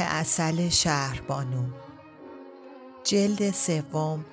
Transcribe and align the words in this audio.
اصل 0.00 0.68
شهربانو 0.68 1.64
جلد 3.04 3.50
سوم 3.50 4.24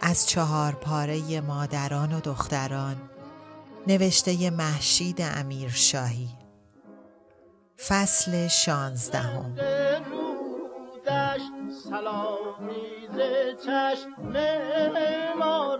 از 0.00 0.28
چهار 0.28 0.72
پاره 0.72 1.40
مادران 1.40 2.12
و 2.12 2.20
دختران 2.20 2.96
نوشته 3.86 4.50
محشید 4.50 5.20
امیر 5.20 5.70
شاهی 5.70 6.28
فصل 7.88 8.48
شانزدهم. 8.48 9.56
سلامی 11.90 13.08
چشم 13.64 14.10
ما 15.38 15.76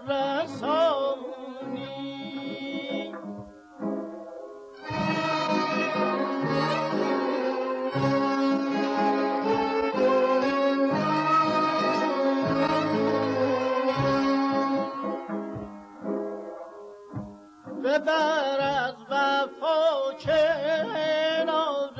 ببر 18.02 18.60
از 18.60 18.94
وفا 19.10 20.12
کنار 20.20 21.94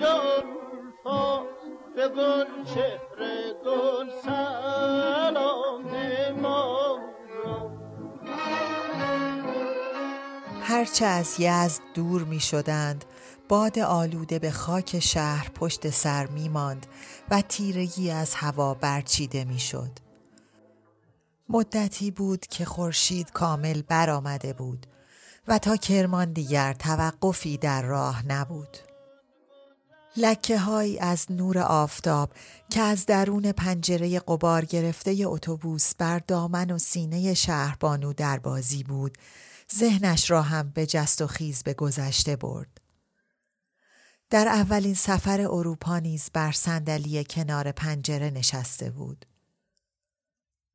جلفا 0.00 1.42
به 1.96 2.08
گل 2.08 2.64
چهره 2.64 3.54
گل 3.64 4.10
سلام 4.24 5.90
ما 6.40 6.98
هرچه 10.62 11.04
از 11.04 11.34
یزد 11.38 11.82
دور 11.94 12.24
می 12.24 12.40
شدند 12.40 13.04
باد 13.48 13.78
آلوده 13.78 14.38
به 14.38 14.50
خاک 14.50 15.00
شهر 15.00 15.48
پشت 15.48 15.90
سر 15.90 16.26
می 16.26 16.48
ماند 16.48 16.86
و 17.30 17.42
تیرگی 17.42 18.10
از 18.10 18.34
هوا 18.34 18.74
برچیده 18.74 19.44
می 19.44 19.58
شد. 19.58 19.90
مدتی 21.48 22.10
بود 22.10 22.46
که 22.46 22.64
خورشید 22.64 23.32
کامل 23.32 23.82
برآمده 23.82 24.52
بود. 24.52 24.86
و 25.48 25.58
تا 25.58 25.76
کرمان 25.76 26.32
دیگر 26.32 26.72
توقفی 26.72 27.56
در 27.56 27.82
راه 27.82 28.26
نبود. 28.26 28.76
لکه 30.16 30.58
های 30.58 30.98
از 30.98 31.26
نور 31.32 31.58
آفتاب 31.58 32.32
که 32.70 32.80
از 32.80 33.06
درون 33.06 33.52
پنجره 33.52 34.20
قبار 34.20 34.64
گرفته 34.64 35.16
اتوبوس 35.24 35.94
بر 35.94 36.18
دامن 36.18 36.70
و 36.70 36.78
سینه 36.78 37.34
شهربانو 37.34 38.12
در 38.12 38.38
بازی 38.38 38.82
بود 38.82 39.18
ذهنش 39.76 40.30
را 40.30 40.42
هم 40.42 40.70
به 40.70 40.86
جست 40.86 41.22
و 41.22 41.26
خیز 41.26 41.62
به 41.62 41.74
گذشته 41.74 42.36
برد. 42.36 42.80
در 44.30 44.48
اولین 44.48 44.94
سفر 44.94 45.40
اروپا 45.40 45.98
نیز 45.98 46.30
بر 46.32 46.52
صندلی 46.52 47.24
کنار 47.24 47.72
پنجره 47.72 48.30
نشسته 48.30 48.90
بود. 48.90 49.26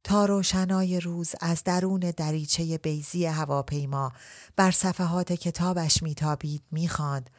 تا 0.06 0.26
روشنای 0.26 1.00
روز 1.00 1.36
از 1.42 1.64
درون 1.64 2.00
دریچه 2.00 2.78
بیزی 2.78 3.26
هواپیما 3.26 4.12
بر 4.56 4.72
صفحات 4.72 5.34
کتابش 5.34 6.04
میتابید 6.04 6.64
می‌خواند 6.72 7.30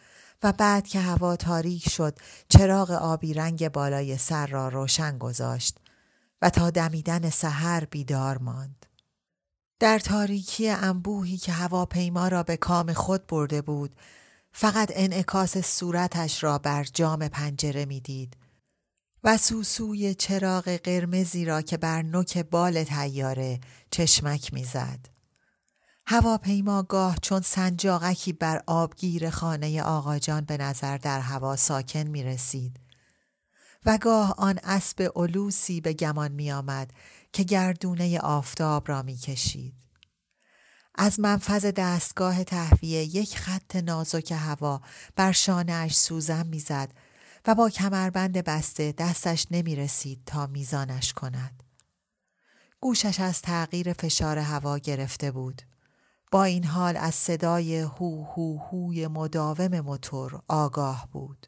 و 0.43 0.53
بعد 0.53 0.87
که 0.87 1.01
هوا 1.01 1.37
تاریک 1.37 1.89
شد 1.89 2.19
چراغ 2.49 2.91
آبی 2.91 3.35
رنگ 3.35 3.69
بالای 3.69 4.17
سر 4.17 4.47
را 4.47 4.69
روشن 4.69 5.19
گذاشت 5.19 5.79
و 6.43 6.51
تا 6.51 6.71
دمیدن 6.71 7.31
سحر 7.31 7.85
بیدار 7.85 8.39
ماند. 8.39 8.87
در 9.81 9.99
تاریکی 9.99 10.69
انبوهی 10.69 11.37
که 11.37 11.53
هواپیما 11.53 12.29
را 12.29 12.43
به 12.43 12.57
کام 12.57 12.93
خود 12.93 13.27
برده 13.27 13.63
بود 13.63 13.97
فقط 14.53 14.93
انعکاس 14.95 15.59
صورتش 15.59 16.45
را 16.45 16.59
بر 16.59 16.85
جام 16.85 17.29
پنجره 17.29 17.85
می‌دید 17.85 18.37
و 19.27 19.37
سوسوی 19.37 20.15
چراغ 20.15 20.69
قرمزی 20.69 21.45
را 21.45 21.63
که 21.63 21.77
بر 21.77 22.03
نوک 22.03 22.39
بال 22.39 22.85
تیاره 22.85 23.61
چشمک 23.91 24.55
می‌زد. 24.55 25.07
هواپیما 26.07 26.83
گاه 26.83 27.17
چون 27.23 27.41
سنجاقکی 27.41 28.33
بر 28.33 28.63
آبگیر 28.67 29.31
خانه 29.31 29.83
آقاجان 29.83 30.45
به 30.45 30.57
نظر 30.57 30.97
در 30.97 31.21
هوا 31.21 31.57
ساکن 31.57 32.03
می 32.03 32.23
رسید. 32.23 32.81
و 33.87 33.99
گاه 33.99 34.35
آن 34.39 34.59
اسب 34.63 35.13
علوسی 35.17 35.81
به 35.81 35.93
گمان 35.93 36.33
می 36.33 36.53
آمد 36.53 36.91
که 37.33 37.43
گردونه 37.43 38.19
آفتاب 38.19 38.89
را 38.89 39.03
می 39.03 39.17
کشید. 39.17 39.75
از 40.95 41.21
منفذ 41.21 41.65
دستگاه 41.65 42.45
تهویه 42.45 43.17
یک 43.17 43.39
خط 43.39 43.77
نازک 43.77 44.33
هوا 44.33 44.81
بر 45.17 45.33
شانه 45.33 45.89
سوزن 45.89 46.47
می‌زد 46.47 46.93
و 47.47 47.55
با 47.55 47.71
کمربند 47.71 48.45
بسته 48.45 48.93
دستش 48.93 49.47
نمی 49.51 49.77
رسید 49.77 50.23
تا 50.27 50.47
میزانش 50.47 51.13
کند. 51.13 51.63
گوشش 52.81 53.21
از 53.21 53.43
تغییر 53.43 53.93
فشار 53.93 54.39
هوا 54.39 54.79
گرفته 54.79 55.31
بود. 55.31 55.63
با 56.31 56.45
این 56.45 56.65
حال 56.65 56.97
از 56.97 57.15
صدای 57.15 57.79
هو 57.79 58.25
هو 58.25 58.59
هوی 58.59 59.07
مداوم 59.07 59.81
موتور 59.81 60.43
آگاه 60.49 61.09
بود. 61.13 61.47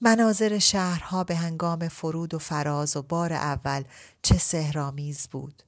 مناظر 0.00 0.58
شهرها 0.58 1.24
به 1.24 1.36
هنگام 1.36 1.88
فرود 1.88 2.34
و 2.34 2.38
فراز 2.38 2.96
و 2.96 3.02
بار 3.02 3.32
اول 3.32 3.84
چه 4.22 4.38
سهرامیز 4.38 5.28
بود. 5.28 5.62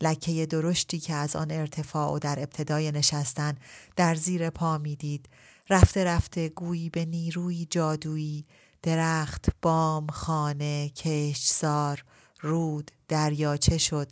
لکه 0.00 0.46
درشتی 0.46 0.98
که 1.00 1.14
از 1.14 1.36
آن 1.36 1.50
ارتفاع 1.50 2.12
و 2.12 2.18
در 2.18 2.40
ابتدای 2.40 2.92
نشستن 2.92 3.56
در 3.96 4.14
زیر 4.14 4.50
پا 4.50 4.78
می‌دید 4.78 5.28
رفته 5.70 6.04
رفته 6.04 6.48
گویی 6.48 6.90
به 6.90 7.04
نیروی 7.04 7.66
جادویی 7.70 8.46
درخت، 8.82 9.46
بام، 9.62 10.06
خانه، 10.06 10.88
کشتزار، 10.88 12.04
رود، 12.40 12.90
دریاچه 13.08 13.78
شد 13.78 14.08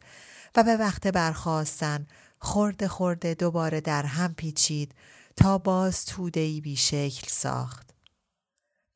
و 0.56 0.62
به 0.62 0.76
وقت 0.76 1.06
برخواستن 1.06 2.06
خورده 2.38 2.88
خورده 2.88 3.34
دوباره 3.34 3.81
در 3.81 4.02
هم 4.02 4.34
پیچید 4.34 4.94
تا 5.37 5.58
باز 5.58 6.04
تودهی 6.04 6.60
بی 6.60 6.76
شکل 6.76 7.28
ساخت. 7.28 7.93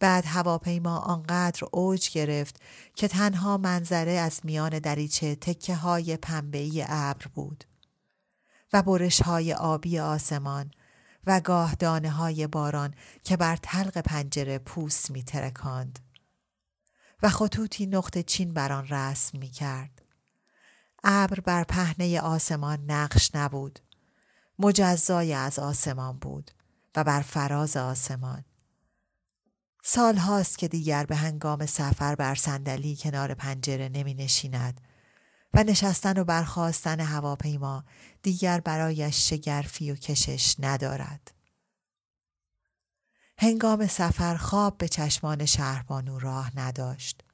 بعد 0.00 0.25
هواپیما 0.26 0.99
آنقدر 0.99 1.69
اوج 1.73 2.11
گرفت 2.11 2.61
که 2.94 3.09
تنها 3.09 3.56
منظره 3.56 4.12
از 4.12 4.41
میان 4.44 4.79
دریچه 4.79 5.35
تکه 5.35 5.75
های 5.75 6.17
پنبهی 6.17 6.85
ابر 6.88 7.26
بود 7.35 7.64
و 8.73 8.82
برش 8.82 9.23
های 9.23 9.52
آبی 9.52 9.99
آسمان 9.99 10.70
و 11.26 11.40
گاه 11.40 11.75
دانه 11.75 12.11
های 12.11 12.46
باران 12.46 12.94
که 13.25 13.37
بر 13.37 13.56
تلق 13.56 13.99
پنجره 13.99 14.58
پوست 14.58 15.11
می 15.11 15.23
ترکاند 15.23 15.99
و 17.23 17.28
خطوطی 17.28 17.87
نقط 17.87 18.19
چین 18.19 18.55
بر 18.55 18.73
آن 18.73 18.88
رسم 18.88 19.38
می 19.38 19.49
کرد. 19.49 20.02
ابر 21.05 21.40
بر 21.40 21.64
پهنه 21.64 22.20
آسمان 22.20 22.90
نقش 22.90 23.31
نبود. 23.34 23.78
مجزای 24.58 25.34
از 25.34 25.58
آسمان 25.58 26.19
بود 26.19 26.50
و 26.96 27.05
بر 27.05 27.20
فراز 27.20 27.76
آسمان. 27.76 28.44
سال 29.82 30.17
هاست 30.17 30.58
که 30.58 30.69
دیگر 30.69 31.06
به 31.06 31.17
هنگام 31.17 31.67
سفر 31.67 32.14
بر 32.14 32.34
صندلی 32.34 32.96
کنار 32.96 33.34
پنجره 33.34 33.88
نمی 33.88 34.14
نشیند 34.14 34.81
و 35.55 35.65
نشستن 35.65 36.19
و 36.19 36.25
برخواستن 36.25 37.01
هواپیما 37.01 37.85
دیگر 38.23 38.61
برایش 38.61 39.31
شگرفی 39.31 39.93
و 39.93 39.95
کشش 39.95 40.57
ندارد. 40.59 41.35
هنگام 43.39 43.87
سفر 43.87 44.37
خواب 44.37 44.79
به 44.79 44.89
چشمان 44.89 45.45
شهربانو 45.45 46.19
راه 46.19 46.59
نداشت. 46.59 47.25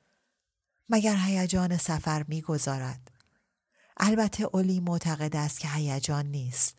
مگر 0.88 1.16
هیجان 1.16 1.76
سفر 1.76 2.24
می‌گذارد 2.28 3.10
البته 3.96 4.44
اولی 4.44 4.80
معتقد 4.80 5.36
است 5.36 5.60
که 5.60 5.68
هیجان 5.68 6.26
نیست 6.26 6.76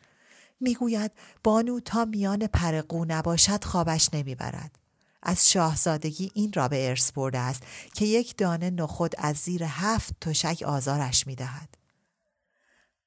می‌گوید 0.60 1.12
بانو 1.44 1.80
تا 1.80 2.06
میان 2.06 2.48
پرقو 2.48 3.06
نباشد 3.06 3.64
خوابش 3.64 4.10
نمی‌برد 4.14 4.80
از 5.24 5.52
شاهزادگی 5.52 6.32
این 6.34 6.54
را 6.54 6.68
به 6.68 6.90
ارث 6.90 7.12
برده 7.12 7.40
است 7.40 7.64
که 7.94 8.06
یک 8.06 8.38
دانه 8.38 8.70
نخود 8.70 9.16
از 9.18 9.38
زیر 9.38 9.64
هفت 9.64 10.16
تشک 10.22 10.64
آزارش 10.68 11.28
می‌دهد. 11.28 11.70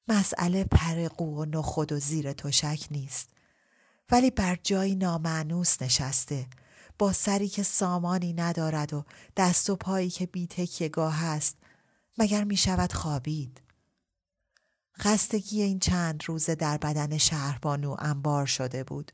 مسئله 0.08 0.64
پرقو 0.64 1.42
و 1.42 1.44
نخود 1.44 1.92
و 1.92 1.98
زیر 1.98 2.32
تشک 2.32 2.86
نیست 2.90 3.28
ولی 4.10 4.30
بر 4.30 4.58
جایی 4.62 4.94
نامعنوس 4.94 5.82
نشسته 5.82 6.46
با 6.98 7.12
سری 7.12 7.48
که 7.48 7.62
سامانی 7.62 8.32
ندارد 8.32 8.94
و 8.94 9.04
دست 9.36 9.70
و 9.70 9.76
پایی 9.76 10.10
که 10.10 10.26
بی 10.26 10.48
گاه 10.92 11.24
است 11.24 11.56
مگر 12.18 12.44
می 12.44 12.56
شود 12.56 12.92
خوابید؟ 12.92 13.60
خستگی 15.00 15.62
این 15.62 15.78
چند 15.78 16.22
روزه 16.26 16.54
در 16.54 16.78
بدن 16.78 17.18
شهربانو 17.18 17.96
انبار 17.98 18.46
شده 18.46 18.84
بود. 18.84 19.12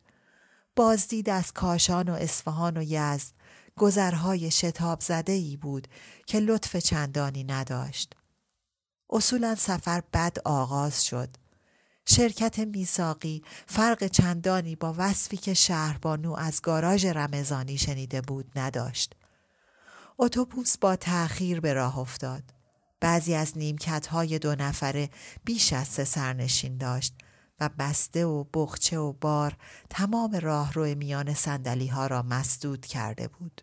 بازدید 0.77 1.31
از 1.31 1.53
کاشان 1.53 2.09
و 2.09 2.13
اصفهان 2.13 2.77
و 2.77 2.83
یزد 2.83 3.33
گذرهای 3.77 4.51
شتاب 4.51 5.01
زده 5.01 5.33
ای 5.33 5.57
بود 5.57 5.89
که 6.27 6.41
لطف 6.41 6.77
چندانی 6.77 7.45
نداشت 7.45 8.13
اصولا 9.11 9.55
سفر 9.55 10.03
بد 10.13 10.37
آغاز 10.45 11.05
شد 11.05 11.29
شرکت 12.07 12.59
میساقی 12.59 13.43
فرق 13.67 14.07
چندانی 14.07 14.77
با 14.77 14.95
وصفی 14.99 15.37
که 15.37 15.55
شهربانو 15.55 16.33
از 16.33 16.63
گاراژ 16.63 17.05
رمزانی 17.05 17.79
شنیده 17.79 18.21
بود 18.21 18.51
نداشت. 18.57 19.15
اتوبوس 20.19 20.79
با 20.79 20.97
تأخیر 20.97 21.61
به 21.61 21.73
راه 21.73 21.99
افتاد. 21.99 22.43
بعضی 23.01 23.35
از 23.35 23.59
نیمکت 23.59 24.07
های 24.07 24.39
دو 24.39 24.55
نفره 24.55 25.11
بیش 25.45 25.73
از 25.73 25.89
سه 25.89 26.05
سرنشین 26.05 26.77
داشت 26.77 27.15
و 27.61 27.71
بسته 27.79 28.25
و 28.25 28.45
بخچه 28.55 28.99
و 28.99 29.13
بار 29.13 29.57
تمام 29.91 30.35
راهرو 30.43 30.95
میان 30.95 31.35
سندلی 31.35 31.87
ها 31.87 32.07
را 32.07 32.23
مسدود 32.23 32.87
کرده 32.87 33.29
بود. 33.29 33.63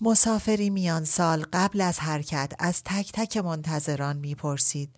مسافری 0.00 0.70
میان 0.70 1.04
سال 1.04 1.44
قبل 1.52 1.80
از 1.80 1.98
حرکت 1.98 2.52
از 2.58 2.82
تک 2.84 3.12
تک 3.12 3.36
منتظران 3.36 4.16
می‌پرسید 4.16 4.96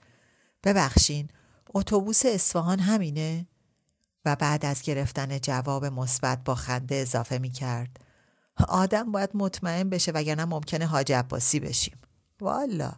ببخشین 0.64 1.28
اتوبوس 1.74 2.26
اصفهان 2.26 2.78
همینه؟ 2.78 3.46
و 4.24 4.36
بعد 4.36 4.66
از 4.66 4.82
گرفتن 4.82 5.38
جواب 5.38 5.84
مثبت 5.84 6.44
با 6.44 6.54
خنده 6.54 6.94
اضافه 6.94 7.38
می 7.38 7.50
کرد. 7.50 8.00
آدم 8.68 9.12
باید 9.12 9.30
مطمئن 9.34 9.90
بشه 9.90 10.12
وگرنه 10.12 10.44
ممکنه 10.44 10.86
حاج 10.86 11.12
عباسی 11.12 11.60
بشیم. 11.60 11.98
والا 12.40 12.92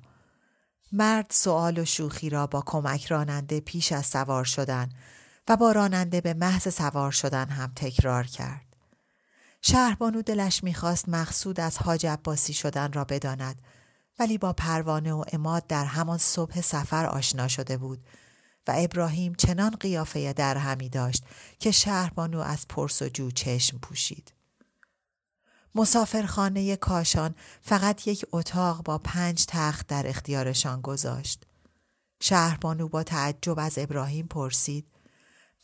مرد 0.92 1.26
سوال 1.30 1.78
و 1.78 1.84
شوخی 1.84 2.30
را 2.30 2.46
با 2.46 2.62
کمک 2.66 3.06
راننده 3.06 3.60
پیش 3.60 3.92
از 3.92 4.06
سوار 4.06 4.44
شدن 4.44 4.88
و 5.48 5.56
با 5.56 5.72
راننده 5.72 6.20
به 6.20 6.34
محض 6.34 6.74
سوار 6.74 7.10
شدن 7.10 7.48
هم 7.48 7.72
تکرار 7.76 8.26
کرد. 8.26 8.76
شهربانو 9.62 10.22
دلش 10.22 10.64
می‌خواست 10.64 11.08
مقصود 11.08 11.60
از 11.60 11.78
حاج 11.78 12.06
عباسی 12.06 12.52
شدن 12.52 12.92
را 12.92 13.04
بداند 13.04 13.62
ولی 14.18 14.38
با 14.38 14.52
پروانه 14.52 15.12
و 15.12 15.24
اماد 15.32 15.66
در 15.66 15.84
همان 15.84 16.18
صبح 16.18 16.60
سفر 16.60 17.06
آشنا 17.06 17.48
شده 17.48 17.76
بود 17.76 18.06
و 18.66 18.74
ابراهیم 18.76 19.34
چنان 19.34 19.70
قیافه 19.80 20.32
در 20.32 20.56
همی 20.56 20.88
داشت 20.88 21.24
که 21.58 21.70
شهربانو 21.70 22.40
از 22.40 22.68
پرس 22.68 23.02
و 23.02 23.08
جو 23.08 23.30
چشم 23.30 23.78
پوشید. 23.78 24.32
مسافرخانه 25.74 26.76
کاشان 26.76 27.34
فقط 27.62 28.06
یک 28.06 28.26
اتاق 28.32 28.84
با 28.84 28.98
پنج 28.98 29.44
تخت 29.48 29.86
در 29.86 30.08
اختیارشان 30.08 30.80
گذاشت. 30.80 31.42
شهربانو 32.22 32.88
با 32.88 33.02
تعجب 33.02 33.58
از 33.58 33.78
ابراهیم 33.78 34.26
پرسید 34.26 34.86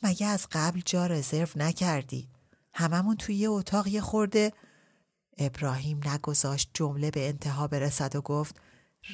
مگه 0.02 0.26
از 0.26 0.46
قبل 0.52 0.80
جا 0.84 1.06
رزرو 1.06 1.48
نکردی؟ 1.56 2.28
هممون 2.74 3.16
توی 3.16 3.34
یه 3.34 3.50
اتاق 3.50 3.86
یه 3.86 4.00
خورده؟ 4.00 4.52
ابراهیم 5.38 6.00
نگذاشت 6.08 6.70
جمله 6.74 7.10
به 7.10 7.28
انتها 7.28 7.66
برسد 7.66 8.16
و 8.16 8.20
گفت 8.20 8.56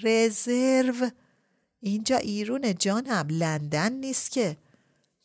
رزرو 0.03 1.11
اینجا 1.81 2.17
ایرون 2.17 2.75
جانم 2.75 3.27
لندن 3.31 3.93
نیست 3.93 4.31
که 4.31 4.56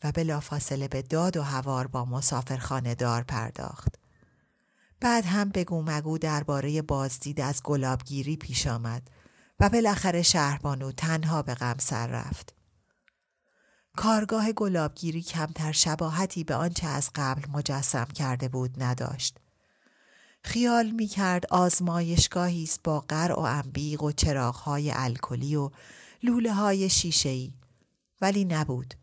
و 0.03 0.11
بلافاصله 0.11 0.87
به 0.87 1.01
داد 1.01 1.37
و 1.37 1.43
هوار 1.43 1.87
با 1.87 2.05
مسافرخانه 2.05 2.95
دار 2.95 3.23
پرداخت. 3.23 4.06
بعد 4.99 5.25
هم 5.25 5.49
بگو 5.49 5.81
مگو 5.81 6.17
درباره 6.17 6.81
بازدید 6.81 7.41
از 7.41 7.63
گلابگیری 7.63 8.37
پیش 8.37 8.67
آمد 8.67 9.09
و 9.59 9.69
بالاخره 9.69 10.21
شهربانو 10.21 10.91
تنها 10.91 11.41
به 11.41 11.55
غم 11.55 11.75
سر 11.79 12.07
رفت. 12.07 12.53
کارگاه 13.97 14.51
گلابگیری 14.51 15.21
کمتر 15.21 15.71
شباهتی 15.71 16.43
به 16.43 16.55
آنچه 16.55 16.87
از 16.87 17.11
قبل 17.15 17.51
مجسم 17.51 18.05
کرده 18.05 18.47
بود 18.49 18.83
نداشت. 18.83 19.37
خیال 20.43 20.91
می 20.91 21.07
کرد 21.07 21.45
آزمایشگاهی 21.49 22.63
است 22.63 22.83
با 22.83 22.99
قرع 22.99 23.35
و 23.35 23.39
انبیق 23.39 24.03
و 24.03 24.11
چراغهای 24.11 24.91
الکلی 24.95 25.55
و 25.55 25.71
لوله 26.23 26.53
های 26.53 26.89
شیشه 26.89 27.49
ولی 28.21 28.45
نبود. 28.45 28.93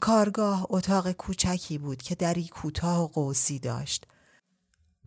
کارگاه 0.00 0.66
اتاق 0.70 1.12
کوچکی 1.12 1.78
بود 1.78 2.02
که 2.02 2.14
دری 2.14 2.48
کوتاه 2.48 3.02
و 3.02 3.06
قوسی 3.06 3.58
داشت 3.58 4.06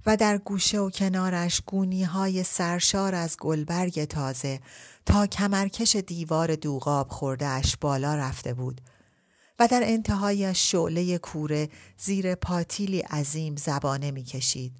و 0.06 0.18
در 0.18 0.38
گوشه 0.38 0.80
و 0.80 0.90
کنارش 0.90 1.62
گونی 1.66 2.04
های 2.04 2.44
سرشار 2.44 3.16
از 3.16 3.38
گلبرگ 3.38 4.06
تازه 4.06 4.60
تا 5.06 5.28
کمرکش 5.28 5.96
دیوار 5.96 6.56
دوغاب 6.56 7.10
خوردهش 7.10 7.76
بالا 7.82 8.16
رفته 8.16 8.54
بود 8.54 8.82
و 9.60 9.68
در 9.68 9.82
انتهایش 9.84 10.72
شعله 10.72 11.18
کوره 11.18 11.70
زیر 11.98 12.36
پاتیلی 12.36 13.00
عظیم 13.00 13.56
زبانه 13.56 14.12
می‌کشید 14.12 14.74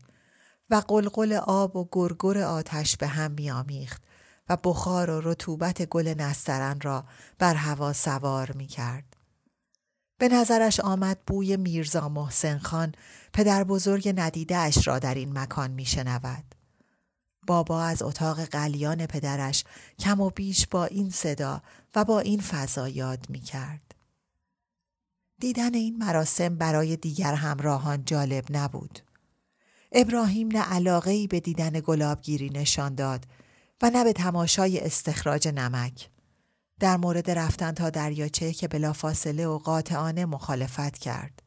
و 0.70 0.76
قلقل 0.88 1.34
آب 1.34 1.76
و 1.76 1.90
گرگر 1.92 2.38
آتش 2.38 2.98
به 2.98 3.08
هم 3.08 3.32
میآمیخت 3.32 4.04
و 4.50 4.58
بخار 4.64 5.10
و 5.10 5.22
رطوبت 5.24 5.86
گل 5.86 6.08
نسترن 6.08 6.80
را 6.82 7.04
بر 7.40 7.56
هوا 7.56 7.94
سوار 7.94 8.52
می 8.52 8.68
کرد. 8.68 9.19
به 10.20 10.28
نظرش 10.28 10.80
آمد 10.80 11.20
بوی 11.28 11.58
میرزا 11.58 12.10
محسن 12.10 12.58
خان 12.58 12.96
پدر 13.34 13.64
بزرگ 13.64 14.14
ندیده 14.16 14.58
اش 14.58 14.88
را 14.88 15.00
در 15.00 15.16
این 15.16 15.38
مکان 15.40 15.72
می 15.72 15.86
شنود. 15.86 16.56
بابا 17.48 17.84
از 17.84 18.02
اتاق 18.02 18.42
قلیان 18.42 19.06
پدرش 19.06 19.64
کم 20.00 20.22
و 20.22 20.30
بیش 20.30 20.68
با 20.68 20.86
این 20.86 21.10
صدا 21.10 21.62
و 21.96 22.06
با 22.06 22.20
این 22.20 22.40
فضا 22.42 22.90
یاد 22.90 23.26
می 23.30 23.40
کرد. 23.40 23.96
دیدن 25.40 25.74
این 25.74 25.98
مراسم 25.98 26.56
برای 26.56 26.96
دیگر 26.96 27.34
همراهان 27.34 28.06
جالب 28.06 28.46
نبود. 28.50 29.00
ابراهیم 29.92 30.48
نه 30.48 30.62
علاقه 30.62 31.28
به 31.28 31.40
دیدن 31.40 31.80
گلابگیری 31.80 32.50
نشان 32.50 32.96
داد 32.96 33.26
و 33.82 33.90
نه 33.90 34.04
به 34.04 34.14
تماشای 34.14 34.80
استخراج 34.80 35.48
نمک. 35.48 36.10
در 36.80 36.98
مورد 36.98 37.32
رفتن 37.32 37.72
تا 37.72 37.90
دریاچه 37.90 38.54
که 38.54 38.68
بلافاصله 38.68 39.48
و 39.48 39.58
قاطعانه 39.58 40.26
مخالفت 40.26 40.98
کرد. 40.98 41.44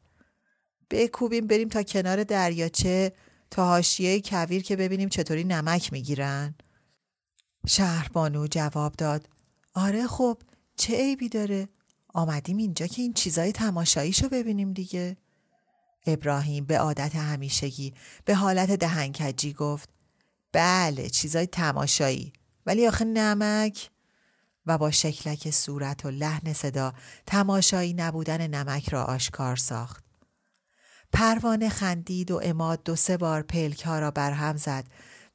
بکوبیم 0.89 1.47
بریم 1.47 1.69
تا 1.69 1.83
کنار 1.83 2.23
دریاچه 2.23 3.13
تا 3.51 3.67
حاشیه 3.67 4.21
کویر 4.21 4.63
که 4.63 4.75
ببینیم 4.75 5.09
چطوری 5.09 5.43
نمک 5.43 5.93
می‌گیرن. 5.93 6.55
شهربانو 7.67 8.47
جواب 8.47 8.93
داد 8.93 9.29
آره 9.73 10.07
خب 10.07 10.37
چه 10.77 10.97
عیبی 10.97 11.29
داره؟ 11.29 11.67
آمدیم 12.13 12.57
اینجا 12.57 12.87
که 12.87 13.01
این 13.01 13.13
چیزای 13.13 13.51
تماشاییشو 13.51 14.29
ببینیم 14.29 14.73
دیگه. 14.73 15.17
ابراهیم 16.05 16.65
به 16.65 16.79
عادت 16.79 17.15
همیشگی 17.15 17.93
به 18.25 18.35
حالت 18.35 18.71
دهنکجی 18.71 19.53
گفت 19.53 19.89
بله 20.51 21.09
چیزای 21.09 21.47
تماشایی 21.47 22.33
ولی 22.65 22.87
آخه 22.87 23.05
نمک 23.05 23.89
و 24.65 24.77
با 24.77 24.91
شکلک 24.91 25.49
صورت 25.49 26.05
و 26.05 26.09
لحن 26.09 26.53
صدا 26.53 26.93
تماشایی 27.25 27.93
نبودن 27.93 28.47
نمک 28.47 28.89
را 28.89 29.03
آشکار 29.03 29.55
ساخت. 29.55 30.03
پروانه 31.13 31.69
خندید 31.69 32.31
و 32.31 32.39
اماد 32.43 32.83
دو 32.83 32.95
سه 32.95 33.17
بار 33.17 33.41
پلک 33.41 33.81
ها 33.81 33.99
را 33.99 34.11
برهم 34.11 34.57
زد 34.57 34.85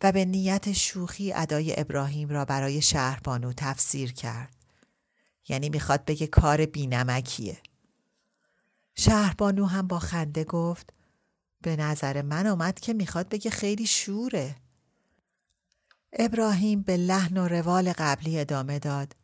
و 0.03 0.13
به 0.13 0.25
نیت 0.25 0.73
شوخی 0.73 1.33
ادای 1.33 1.81
ابراهیم 1.81 2.29
را 2.29 2.45
برای 2.45 2.83
شهربانو 2.83 3.53
تفسیر 3.53 4.13
کرد. 4.13 4.55
یعنی 5.49 5.69
می‌خواد 5.69 6.05
بگه 6.05 6.27
کار 6.27 6.67
بینمکیه. 6.67 7.59
شهربانو 8.95 9.67
هم 9.67 9.87
با 9.87 9.99
خنده 9.99 10.45
گفت 10.45 10.93
به 11.63 11.77
نظر 11.77 12.23
من 12.23 12.47
آمد 12.47 12.81
که 12.81 12.93
می‌خواد 12.93 13.29
بگه 13.29 13.51
خیلی 13.51 13.87
شوره. 13.87 14.57
ابراهیم 16.13 16.83
به 16.83 16.97
لحن 16.97 17.37
و 17.37 17.49
روال 17.49 17.93
قبلی 17.93 18.39
ادامه 18.39 18.79
داد 18.79 19.17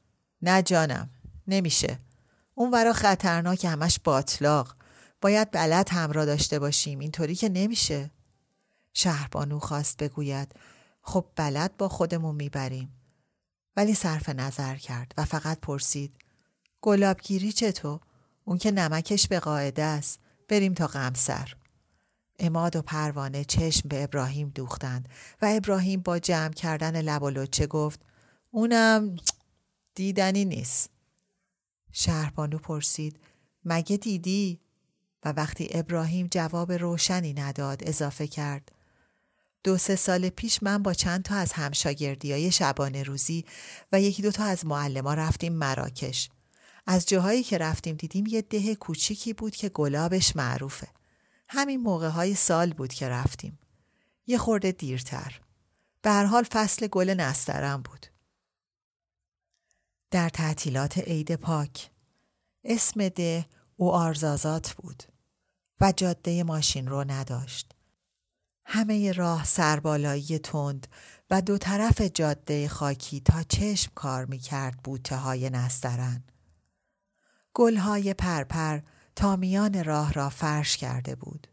نه 0.44 0.62
جانم 0.62 1.10
نمیشه. 1.46 1.98
اون 2.54 2.70
ورا 2.70 2.92
خطرناک 2.92 3.64
همش 3.64 4.00
باطلاق. 4.04 4.76
باید 5.20 5.50
بلد 5.50 5.88
همراه 5.88 6.26
داشته 6.26 6.58
باشیم. 6.58 6.98
اینطوری 6.98 7.34
که 7.34 7.48
نمیشه. 7.48 8.10
شهربانو 8.92 9.58
خواست 9.58 9.96
بگوید 9.96 10.54
خب 11.02 11.24
بلد 11.36 11.76
با 11.76 11.88
خودمون 11.88 12.34
می‌بریم. 12.34 12.92
ولی 13.76 13.94
صرف 13.94 14.28
نظر 14.28 14.76
کرد 14.76 15.12
و 15.18 15.24
فقط 15.24 15.60
پرسید 15.60 16.16
گلابگیری 16.80 17.52
چطور؟ 17.52 18.00
اون 18.44 18.58
که 18.58 18.70
نمکش 18.70 19.28
به 19.28 19.40
قاعده 19.40 19.82
است. 19.82 20.20
بریم 20.48 20.74
تا 20.74 20.86
غمسر. 20.86 21.54
اماد 22.38 22.76
و 22.76 22.82
پروانه 22.82 23.44
چشم 23.44 23.88
به 23.88 24.04
ابراهیم 24.04 24.48
دوختند 24.48 25.08
و 25.42 25.46
ابراهیم 25.56 26.00
با 26.00 26.18
جمع 26.18 26.52
کردن 26.52 27.00
لب 27.00 27.22
و 27.22 27.30
لچه 27.30 27.66
گفت 27.66 28.00
اونم 28.50 29.16
دیدنی 29.94 30.44
نیست 30.44 30.90
شهربانو 31.92 32.58
پرسید 32.58 33.20
مگه 33.64 33.96
دیدی؟ 33.96 34.60
و 35.24 35.32
وقتی 35.32 35.68
ابراهیم 35.70 36.28
جواب 36.30 36.72
روشنی 36.72 37.32
نداد 37.32 37.88
اضافه 37.88 38.26
کرد 38.26 38.72
دو 39.64 39.78
سه 39.78 39.96
سال 39.96 40.28
پیش 40.28 40.62
من 40.62 40.82
با 40.82 40.94
چند 40.94 41.22
تا 41.22 41.34
از 41.34 41.52
همشاگردی 41.52 42.32
های 42.32 42.50
شبانه 42.52 43.02
روزی 43.02 43.44
و 43.92 44.00
یکی 44.00 44.22
دو 44.22 44.30
تا 44.30 44.44
از 44.44 44.66
معلما 44.66 45.14
رفتیم 45.14 45.52
مراکش. 45.52 46.30
از 46.86 47.06
جاهایی 47.06 47.42
که 47.42 47.58
رفتیم 47.58 47.96
دیدیم 47.96 48.26
یه 48.26 48.42
ده 48.42 48.74
کوچیکی 48.74 49.32
بود 49.32 49.56
که 49.56 49.68
گلابش 49.68 50.36
معروفه. 50.36 50.88
همین 51.48 51.80
موقع 51.80 52.08
های 52.08 52.34
سال 52.34 52.72
بود 52.72 52.92
که 52.92 53.08
رفتیم. 53.08 53.58
یه 54.26 54.38
خورده 54.38 54.72
دیرتر. 54.72 55.40
به 56.02 56.10
هر 56.10 56.24
حال 56.24 56.44
فصل 56.44 56.86
گل 56.86 57.10
نسترم 57.10 57.82
بود. 57.82 58.06
در 60.14 60.28
تعطیلات 60.28 60.98
عید 60.98 61.34
پاک 61.34 61.90
اسم 62.64 63.08
ده 63.08 63.46
او 63.76 63.92
آرزازات 63.92 64.72
بود 64.72 65.02
و 65.80 65.92
جاده 65.96 66.44
ماشین 66.44 66.86
رو 66.88 67.04
نداشت. 67.08 67.72
همه 68.64 69.12
راه 69.12 69.44
سربالایی 69.44 70.38
تند 70.38 70.86
و 71.30 71.42
دو 71.42 71.58
طرف 71.58 72.00
جاده 72.00 72.68
خاکی 72.68 73.20
تا 73.20 73.42
چشم 73.42 73.92
کار 73.94 74.24
می 74.24 74.38
کرد 74.38 74.82
بوته 74.82 75.16
های 75.16 75.50
نسترن. 75.50 76.24
گلهای 77.54 78.14
پرپر 78.14 78.80
تا 79.16 79.36
میان 79.36 79.84
راه 79.84 80.12
را 80.12 80.28
فرش 80.28 80.76
کرده 80.76 81.14
بود. 81.14 81.46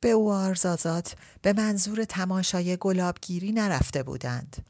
به 0.00 0.10
او 0.10 0.32
آرزازات 0.32 1.16
به 1.42 1.52
منظور 1.52 2.04
تماشای 2.04 2.76
گلابگیری 2.76 3.52
نرفته 3.52 4.02
بودند. 4.02 4.69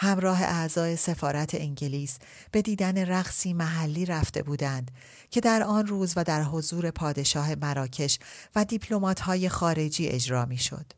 همراه 0.00 0.42
اعضای 0.42 0.96
سفارت 0.96 1.54
انگلیس 1.54 2.18
به 2.52 2.62
دیدن 2.62 2.98
رقصی 2.98 3.52
محلی 3.52 4.06
رفته 4.06 4.42
بودند 4.42 4.90
که 5.30 5.40
در 5.40 5.62
آن 5.62 5.86
روز 5.86 6.12
و 6.16 6.24
در 6.24 6.42
حضور 6.42 6.90
پادشاه 6.90 7.54
مراکش 7.54 8.18
و 8.56 8.66
های 9.20 9.48
خارجی 9.48 10.08
اجرا 10.08 10.44
می 10.44 10.58
شد. 10.58 10.92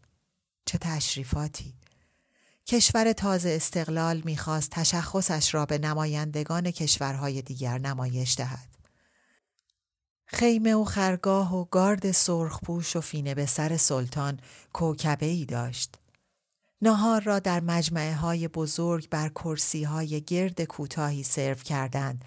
چه 0.65 0.79
تشریفاتی! 0.79 1.75
کشور 2.67 3.13
تازه 3.13 3.51
استقلال 3.51 4.23
می‌خواست 4.25 4.71
تشخصش 4.71 5.55
را 5.55 5.67
به 5.67 5.79
نمایندگان 5.79 6.71
کشورهای 6.71 7.43
دیگر 7.43 7.79
نمایش 7.79 8.37
دهد. 8.37 8.69
خیمه 10.27 10.75
و 10.75 10.85
خرگاه 10.85 11.57
و 11.57 11.65
گارد 11.65 12.13
سرخپوش 12.13 12.97
و 12.97 13.01
فینه 13.01 13.35
به 13.35 13.47
سر 13.47 13.77
سلطان 13.77 14.41
کوکبه 14.73 15.27
ای 15.27 15.45
داشت. 15.45 16.00
نهار 16.83 17.21
را 17.21 17.39
در 17.39 17.61
مجمعه 17.61 18.15
های 18.15 18.49
بزرگ 18.49 19.09
بر 19.09 19.29
کرسی 19.29 19.85
های 19.85 20.21
گرد 20.21 20.63
کوتاهی 20.63 21.23
سرو 21.23 21.55
کردند 21.55 22.25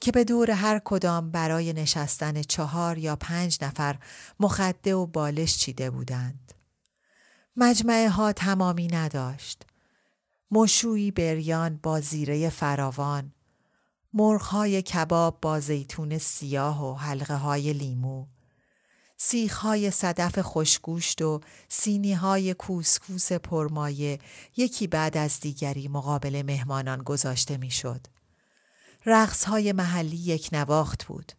که 0.00 0.12
به 0.12 0.24
دور 0.24 0.50
هر 0.50 0.78
کدام 0.84 1.30
برای 1.30 1.72
نشستن 1.72 2.42
چهار 2.42 2.98
یا 2.98 3.16
پنج 3.16 3.58
نفر 3.62 3.98
مخده 4.40 4.94
و 4.94 5.06
بالش 5.06 5.58
چیده 5.58 5.90
بودند. 5.90 6.52
مجمعه 7.56 8.08
ها 8.08 8.32
تمامی 8.32 8.86
نداشت. 8.86 9.62
مشوی 10.50 11.10
بریان 11.10 11.80
با 11.82 12.00
زیره 12.00 12.50
فراوان، 12.50 13.32
مرغهای 14.12 14.82
کباب 14.82 15.38
با 15.42 15.60
زیتون 15.60 16.18
سیاه 16.18 16.90
و 16.90 16.94
حلقه 16.94 17.34
های 17.34 17.72
لیمو، 17.72 18.26
سیخ 19.22 19.56
های 19.56 19.90
صدف 19.90 20.38
خوشگوشت 20.38 21.22
و 21.22 21.40
سینی 21.68 22.12
های 22.12 22.54
کوسکوس 22.54 23.32
پرمایه 23.32 24.18
یکی 24.56 24.86
بعد 24.86 25.16
از 25.16 25.40
دیگری 25.40 25.88
مقابل 25.88 26.42
مهمانان 26.42 27.02
گذاشته 27.02 27.56
می‌شد. 27.56 28.06
رقص 29.06 29.44
های 29.44 29.72
محلی 29.72 30.16
یک 30.16 30.48
نواخت 30.52 31.04
بود. 31.04 31.32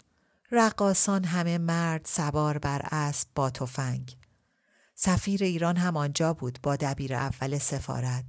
رقاسان 0.51 1.23
همه 1.23 1.57
مرد 1.57 2.05
سوار 2.05 2.57
بر 2.57 2.81
اسب 2.91 3.27
با 3.35 3.49
تفنگ. 3.49 4.17
سفیر 4.95 5.43
ایران 5.43 5.77
هم 5.77 5.97
آنجا 5.97 6.33
بود 6.33 6.59
با 6.63 6.75
دبیر 6.75 7.13
اول 7.13 7.57
سفارت. 7.57 8.25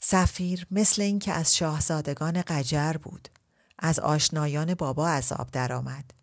سفیر 0.00 0.66
مثل 0.70 1.02
اینکه 1.02 1.32
از 1.32 1.56
شاهزادگان 1.56 2.42
قجر 2.42 2.92
بود. 2.92 3.28
از 3.78 3.98
آشنایان 3.98 4.74
بابا 4.74 5.20
آب 5.38 5.50
درآمد. 5.50 6.15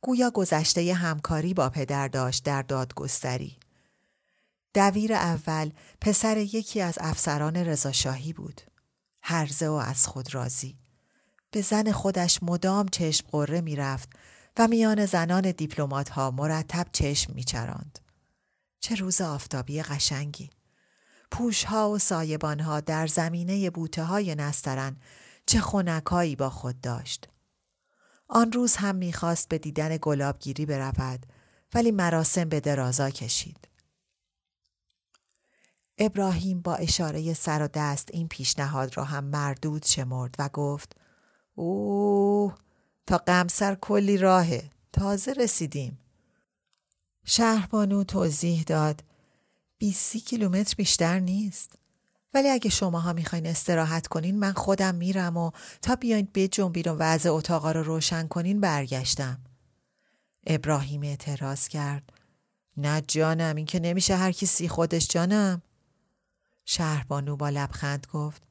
گویا 0.00 0.30
گذشته 0.30 0.94
همکاری 0.94 1.54
با 1.54 1.70
پدر 1.70 2.08
داشت 2.08 2.44
در 2.44 2.62
دادگستری. 2.62 3.58
دویر 4.74 5.12
اول 5.12 5.70
پسر 6.00 6.36
یکی 6.36 6.80
از 6.80 6.98
افسران 7.00 7.56
رضاشاهی 7.56 8.32
بود. 8.32 8.60
هرزه 9.22 9.68
و 9.68 9.72
از 9.72 10.06
خود 10.06 10.34
راضی. 10.34 10.78
به 11.50 11.62
زن 11.62 11.92
خودش 11.92 12.42
مدام 12.42 12.88
چشم 12.88 13.26
قره 13.30 13.60
می 13.60 13.76
رفت 13.76 14.08
و 14.58 14.68
میان 14.68 15.06
زنان 15.06 15.50
دیپلمات 15.50 16.08
ها 16.08 16.30
مرتب 16.30 16.86
چشم 16.92 17.32
می 17.32 17.44
چراند. 17.44 17.98
چه 18.80 18.94
روز 18.94 19.20
آفتابی 19.20 19.82
قشنگی. 19.82 20.50
پوش 21.30 21.64
ها 21.64 21.90
و 21.90 21.98
سایبان 21.98 22.60
ها 22.60 22.80
در 22.80 23.06
زمینه 23.06 23.70
بوته 23.70 24.04
های 24.04 24.34
نسترن 24.34 24.96
چه 25.46 25.60
خونکایی 25.60 26.36
با 26.36 26.50
خود 26.50 26.80
داشت. 26.80 27.28
آن 28.28 28.52
روز 28.52 28.76
هم 28.76 28.96
می‌خواست 28.96 29.48
به 29.48 29.58
دیدن 29.58 29.98
گلابگیری 30.02 30.66
برود 30.66 31.26
ولی 31.74 31.90
مراسم 31.90 32.44
به 32.44 32.60
درازا 32.60 33.10
کشید. 33.10 33.68
ابراهیم 35.98 36.60
با 36.60 36.74
اشاره 36.74 37.34
سر 37.34 37.62
و 37.62 37.68
دست 37.74 38.08
این 38.12 38.28
پیشنهاد 38.28 38.96
را 38.96 39.04
هم 39.04 39.24
مردود 39.24 39.84
شمرد 39.84 40.34
و 40.38 40.48
گفت 40.48 40.96
اوه 41.54 42.58
تا 43.06 43.18
قمسر 43.18 43.74
کلی 43.74 44.16
راهه 44.16 44.70
تازه 44.92 45.32
رسیدیم 45.32 45.98
شهربانو 47.24 48.04
توضیح 48.04 48.62
داد 48.62 49.04
بیسی 49.78 50.20
کیلومتر 50.20 50.74
بیشتر 50.76 51.18
نیست 51.18 51.77
ولی 52.34 52.48
اگه 52.48 52.70
شماها 52.70 53.12
می‌خواین 53.12 53.46
استراحت 53.46 54.06
کنین 54.06 54.38
من 54.38 54.52
خودم 54.52 54.94
میرم 54.94 55.36
و 55.36 55.50
تا 55.82 55.96
بیاین 55.96 56.28
بجنبین 56.34 56.90
و 56.90 56.96
وضع 56.98 57.30
اتاقا 57.32 57.72
رو 57.72 57.82
روشن 57.82 58.26
کنین 58.26 58.60
برگشتم. 58.60 59.40
ابراهیم 60.46 61.02
اعتراض 61.02 61.68
کرد. 61.68 62.12
نه 62.76 63.00
جانم 63.00 63.56
این 63.56 63.66
که 63.66 63.80
نمیشه 63.80 64.16
هر 64.16 64.32
کسی 64.32 64.68
خودش 64.68 65.08
جانم. 65.08 65.62
شهربانو 66.64 67.36
با 67.36 67.48
لبخند 67.48 68.06
گفت. 68.12 68.42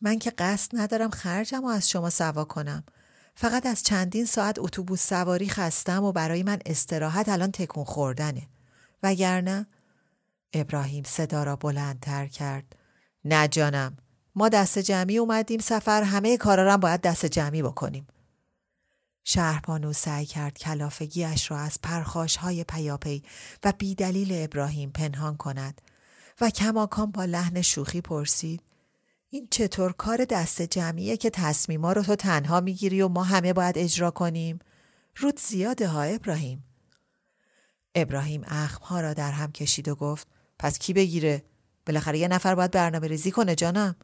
من 0.00 0.18
که 0.18 0.30
قصد 0.30 0.70
ندارم 0.72 1.10
خرجم 1.10 1.64
و 1.64 1.68
از 1.68 1.90
شما 1.90 2.10
سوا 2.10 2.44
کنم. 2.44 2.84
فقط 3.34 3.66
از 3.66 3.82
چندین 3.82 4.24
ساعت 4.24 4.58
اتوبوس 4.58 5.08
سواری 5.08 5.48
خستم 5.48 6.04
و 6.04 6.12
برای 6.12 6.42
من 6.42 6.58
استراحت 6.66 7.28
الان 7.28 7.50
تکون 7.52 7.84
خوردنه. 7.84 8.46
وگرنه 9.02 9.66
ابراهیم 10.52 11.04
صدا 11.06 11.44
را 11.44 11.56
بلندتر 11.56 12.26
کرد. 12.26 12.76
نه 13.24 13.48
جانم 13.48 13.96
ما 14.34 14.48
دست 14.48 14.78
جمعی 14.78 15.18
اومدیم 15.18 15.60
سفر 15.60 16.02
همه 16.02 16.36
کارا 16.36 16.72
هم 16.72 16.80
باید 16.80 17.00
دست 17.00 17.26
جمعی 17.26 17.62
بکنیم 17.62 18.06
شهربانو 19.24 19.92
سعی 19.92 20.26
کرد 20.26 20.58
کلافگیش 20.58 21.50
را 21.50 21.58
از 21.58 21.78
پرخاش 21.82 22.36
های 22.36 22.64
پیاپی 22.64 23.22
و 23.64 23.72
بیدلیل 23.78 24.28
ابراهیم 24.32 24.90
پنهان 24.90 25.36
کند 25.36 25.80
و 26.40 26.50
کماکان 26.50 27.10
با 27.10 27.24
لحن 27.24 27.62
شوخی 27.62 28.00
پرسید 28.00 28.62
این 29.28 29.48
چطور 29.50 29.92
کار 29.92 30.24
دست 30.24 30.62
جمعیه 30.62 31.16
که 31.16 31.30
تصمیما 31.30 31.92
رو 31.92 32.02
تو 32.02 32.16
تنها 32.16 32.60
می‌گیری 32.60 33.02
و 33.02 33.08
ما 33.08 33.24
همه 33.24 33.52
باید 33.52 33.78
اجرا 33.78 34.10
کنیم؟ 34.10 34.58
رود 35.16 35.40
زیاده 35.40 35.88
ها 35.88 36.02
ابراهیم. 36.02 36.64
ابراهیم 37.94 38.44
اخمها 38.46 39.00
را 39.00 39.14
در 39.14 39.32
هم 39.32 39.52
کشید 39.52 39.88
و 39.88 39.94
گفت 39.94 40.28
پس 40.58 40.78
کی 40.78 40.92
بگیره؟ 40.92 41.42
بالاخره 41.90 42.18
یه 42.18 42.28
نفر 42.28 42.54
باید 42.54 42.70
برنامه 42.70 43.08
ریزی 43.08 43.30
کنه 43.30 43.54
جانم. 43.54 43.96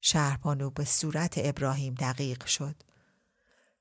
شهربانو 0.00 0.70
به 0.70 0.84
صورت 0.84 1.34
ابراهیم 1.36 1.94
دقیق 1.94 2.46
شد. 2.46 2.74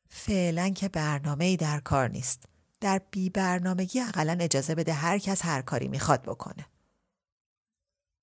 فعلا 0.09 0.69
که 0.69 0.89
برنامه 0.89 1.45
ای 1.45 1.57
در 1.57 1.79
کار 1.79 2.09
نیست. 2.09 2.43
در 2.81 3.01
بی 3.11 3.29
برنامگی 3.29 3.99
اقلا 3.99 4.37
اجازه 4.41 4.75
بده 4.75 4.93
هر 4.93 5.17
کس 5.17 5.45
هر 5.45 5.61
کاری 5.61 5.87
می‌خواد 5.87 6.21
بکنه. 6.21 6.65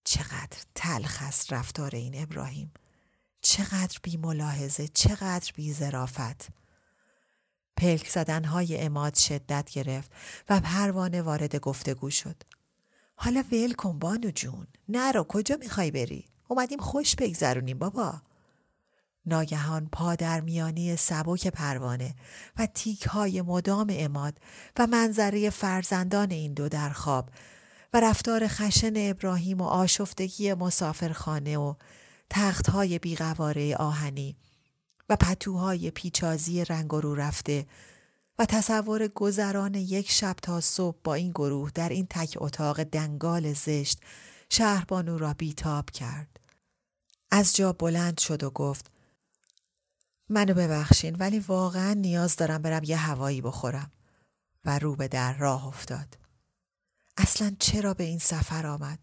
چقدر 0.05 0.59
تلخ 0.75 1.19
است 1.23 1.53
رفتار 1.53 1.95
این 1.95 2.23
ابراهیم. 2.23 2.73
چقدر 3.41 3.99
بی 4.03 4.17
ملاحظه 4.17 4.89
چقدر 4.89 5.53
بی 5.55 5.73
زرافت 5.73 6.49
پلک 7.77 8.09
زدنهای 8.09 8.81
اماد 8.81 9.15
شدت 9.15 9.71
گرفت 9.71 10.11
و 10.49 10.61
پروانه 10.61 11.23
وارد 11.23 11.57
گفتگو 11.57 12.11
شد. 12.11 12.37
حالا 13.17 13.45
ول 13.53 13.73
کن 13.73 13.99
بانو 13.99 14.31
جون. 14.31 14.67
نرو 14.89 15.25
کجا 15.25 15.57
می‌خوای 15.61 15.91
بری؟ 15.91 16.25
اومدیم 16.49 16.79
خوش 16.79 17.17
بگذرونیم 17.17 17.79
بابا. 17.79 18.23
ناگهان 19.27 19.89
پا 19.93 20.15
در 20.15 20.41
میانی 20.41 20.97
سبک 20.97 21.47
پروانه 21.47 22.15
و 22.59 22.67
تیک 22.67 23.03
های 23.03 23.43
مدام 23.43 23.87
اماد 23.91 24.39
و 24.79 24.87
منظره 24.87 25.51
فرزندان 25.51 26.31
این 26.31 26.55
دو 26.55 26.69
در 26.69 26.91
خواب 26.91 27.31
و 27.93 28.01
رفتار 28.01 28.49
خشن 28.49 28.93
ابراهیم 28.97 29.61
و 29.61 29.65
آشفتگی 29.65 30.55
مسافرخانه 30.55 31.59
و 31.59 31.75
تخت 32.31 32.71
های 32.71 32.99
بیقواره 32.99 33.77
آهنی 33.77 34.37
و 35.09 35.17
پتوهای 35.17 35.91
پیچازی 35.91 36.65
رنگ 36.65 36.91
رو 36.91 37.15
رفته 37.15 37.67
و 38.39 38.47
تصور 38.47 39.09
گذران 39.09 39.75
یک 39.75 40.11
شب 40.11 40.37
تا 40.43 40.61
صبح 40.61 40.99
با 41.05 41.15
این 41.15 41.31
گروه 41.31 41.71
در 41.71 41.89
این 41.89 42.07
تک 42.11 42.35
اتاق 42.41 42.83
دنگال 42.83 43.53
زشت 43.53 44.01
شهربانو 44.51 45.19
را 45.19 45.35
بیتاب 45.35 45.91
کرد. 45.91 46.41
از 47.31 47.57
جا 47.57 47.73
بلند 47.73 48.19
شد 48.19 48.43
و 48.43 48.51
گفت 48.51 48.91
منو 50.29 50.55
ببخشین 50.55 51.17
ولی 51.17 51.39
واقعا 51.39 51.95
نیاز 51.95 52.37
دارم 52.37 52.63
برم 52.63 52.85
یه 52.85 52.97
هوایی 52.97 53.41
بخورم 53.41 53.91
و 54.65 54.79
رو 54.79 54.97
به 54.97 55.09
در 55.09 55.37
راه 55.37 55.67
افتاد. 55.67 56.19
اصلا 57.17 57.57
چرا 57.59 57.95
به 57.95 58.05
این 58.05 58.19
سفر 58.19 58.67
آمد؟ 58.67 58.99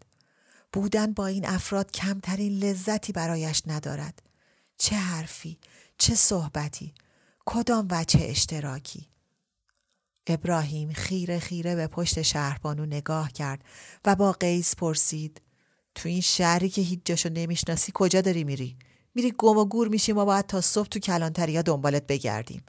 بودن 0.72 1.12
با 1.12 1.26
این 1.26 1.46
افراد 1.46 1.90
کمترین 1.90 2.52
لذتی 2.52 3.12
برایش 3.12 3.62
ندارد. 3.66 4.22
چه 4.78 4.96
حرفی، 4.96 5.58
چه 5.98 6.14
صحبتی، 6.14 6.94
کدام 7.44 7.88
وچه 7.90 8.18
اشتراکی. 8.22 9.13
ابراهیم 10.26 10.92
خیره 10.92 11.38
خیره 11.38 11.74
به 11.74 11.86
پشت 11.86 12.22
شهربانو 12.22 12.86
نگاه 12.86 13.32
کرد 13.32 13.64
و 14.04 14.14
با 14.14 14.32
قیس 14.32 14.76
پرسید 14.76 15.40
تو 15.94 16.08
این 16.08 16.20
شهری 16.20 16.68
که 16.68 16.82
هیچ 16.82 17.00
جاشو 17.04 17.28
نمی‌شناسی 17.28 17.92
کجا 17.94 18.20
داری 18.20 18.44
میری؟ 18.44 18.76
میری 19.14 19.34
گم 19.38 19.58
و 19.58 19.64
گور 19.64 19.88
میشی 19.88 20.12
ما 20.12 20.24
باید 20.24 20.46
تا 20.46 20.60
صبح 20.60 20.88
تو 20.88 20.98
کلانتریا 20.98 21.62
دنبالت 21.62 22.06
بگردیم. 22.06 22.62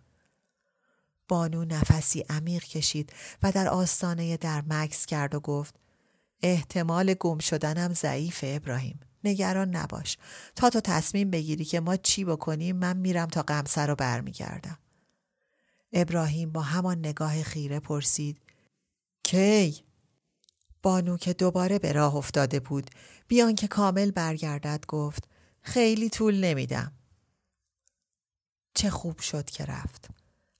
بانو 1.27 1.65
نفسی 1.65 2.25
عمیق 2.29 2.63
کشید 2.63 3.13
و 3.43 3.51
در 3.51 3.67
آستانه 3.67 4.37
در 4.37 4.63
مکس 4.69 5.05
کرد 5.05 5.35
و 5.35 5.39
گفت 5.39 5.75
احتمال 6.41 7.13
گم 7.13 7.37
شدنم 7.37 7.93
ضعیف 7.93 8.39
ابراهیم. 8.47 8.99
نگران 9.23 9.75
نباش. 9.75 10.17
تا 10.55 10.69
تو 10.69 10.81
تصمیم 10.81 11.31
بگیری 11.31 11.65
که 11.65 11.79
ما 11.79 11.95
چی 11.95 12.25
بکنیم 12.25 12.75
من 12.75 12.97
میرم 12.97 13.27
تا 13.27 13.41
قمسه 13.41 13.81
رو 13.81 13.95
برمیگردم. 13.95 14.77
ابراهیم 15.95 16.51
با 16.51 16.61
همان 16.61 16.99
نگاه 16.99 17.43
خیره 17.43 17.79
پرسید 17.79 18.41
کی؟ 19.23 19.83
بانو 20.83 21.17
که 21.17 21.33
دوباره 21.33 21.79
به 21.79 21.91
راه 21.91 22.15
افتاده 22.15 22.59
بود 22.59 22.91
بیان 23.27 23.55
که 23.55 23.67
کامل 23.67 24.11
برگردد 24.11 24.85
گفت 24.87 25.27
خیلی 25.61 26.09
طول 26.09 26.43
نمیدم. 26.43 26.91
چه 28.73 28.89
خوب 28.89 29.19
شد 29.19 29.49
که 29.49 29.65
رفت. 29.65 30.09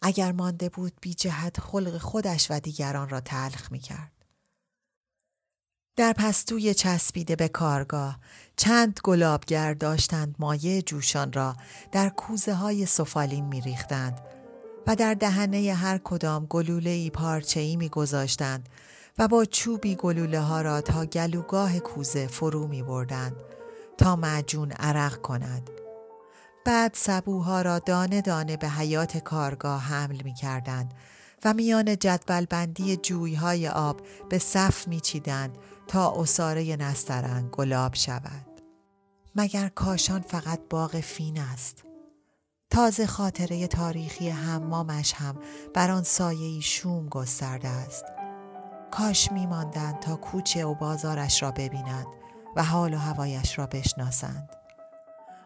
اگر 0.01 0.31
مانده 0.31 0.69
بود 0.69 0.93
بی 1.01 1.13
جهت 1.13 1.59
خلق 1.59 1.97
خودش 1.97 2.51
و 2.51 2.59
دیگران 2.59 3.09
را 3.09 3.21
تلخ 3.21 3.71
می 3.71 3.79
کرد. 3.79 4.11
در 5.95 6.13
پستوی 6.13 6.73
چسبیده 6.73 7.35
به 7.35 7.47
کارگاه 7.47 8.19
چند 8.57 8.99
گلابگر 9.03 9.73
داشتند 9.73 10.35
مایه 10.39 10.81
جوشان 10.81 11.33
را 11.33 11.55
در 11.91 12.09
کوزه 12.09 12.53
های 12.53 12.85
سفالین 12.85 13.45
می 13.45 13.61
ریختند 13.61 14.21
و 14.87 14.95
در 14.95 15.13
دهنه 15.13 15.73
هر 15.73 15.97
کدام 15.97 16.45
گلوله 16.45 16.89
ای 16.89 17.09
پارچه 17.09 17.59
ای 17.59 17.75
می 17.75 17.89
گذاشتند 17.89 18.69
و 19.17 19.27
با 19.27 19.45
چوبی 19.45 19.95
گلوله 19.95 20.39
ها 20.39 20.61
را 20.61 20.81
تا 20.81 21.05
گلوگاه 21.05 21.79
کوزه 21.79 22.27
فرو 22.27 22.67
می 22.67 22.83
بردند 22.83 23.35
تا 23.97 24.15
معجون 24.15 24.71
عرق 24.71 25.21
کند. 25.21 25.69
بعد 26.65 26.91
سبوها 26.93 27.61
را 27.61 27.79
دانه 27.79 28.21
دانه 28.21 28.57
به 28.57 28.69
حیات 28.69 29.17
کارگاه 29.17 29.81
حمل 29.81 30.21
می 30.23 30.33
کردند 30.33 30.93
و 31.45 31.53
میان 31.53 31.97
جدول 31.97 32.45
بندی 32.45 32.97
جویهای 32.97 33.67
آب 33.67 34.01
به 34.29 34.39
صف 34.39 34.87
می 34.87 34.99
چیدند 34.99 35.57
تا 35.87 36.11
اصاره 36.11 36.75
نسترن 36.75 37.49
گلاب 37.51 37.95
شود. 37.95 38.61
مگر 39.35 39.67
کاشان 39.67 40.21
فقط 40.21 40.59
باغ 40.69 40.99
فین 40.99 41.39
است. 41.39 41.84
تازه 42.69 43.07
خاطره 43.07 43.67
تاریخی 43.67 44.29
حمامش 44.29 45.13
هم 45.13 45.39
بر 45.73 45.91
آن 45.91 46.03
سایه 46.03 46.59
شوم 46.59 47.09
گسترده 47.09 47.67
است. 47.67 48.05
کاش 48.91 49.31
میماندند 49.31 49.99
تا 49.99 50.15
کوچه 50.15 50.65
و 50.65 50.75
بازارش 50.75 51.43
را 51.43 51.51
ببینند 51.51 52.07
و 52.55 52.63
حال 52.63 52.93
و 52.93 52.97
هوایش 52.97 53.59
را 53.59 53.67
بشناسند. 53.67 54.49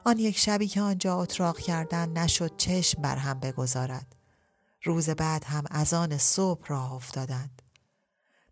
آن 0.06 0.20
یک 0.20 0.38
شبی 0.38 0.68
که 0.68 0.82
آنجا 0.82 1.22
اتراق 1.22 1.60
کردن 1.60 2.10
نشد 2.10 2.58
چشم 2.58 3.02
بر 3.02 3.16
هم 3.16 3.40
بگذارد. 3.40 4.16
روز 4.84 5.10
بعد 5.10 5.44
هم 5.44 5.64
از 5.72 5.94
آن 5.94 6.18
صبح 6.18 6.68
راه 6.68 6.94
افتادند. 6.94 7.62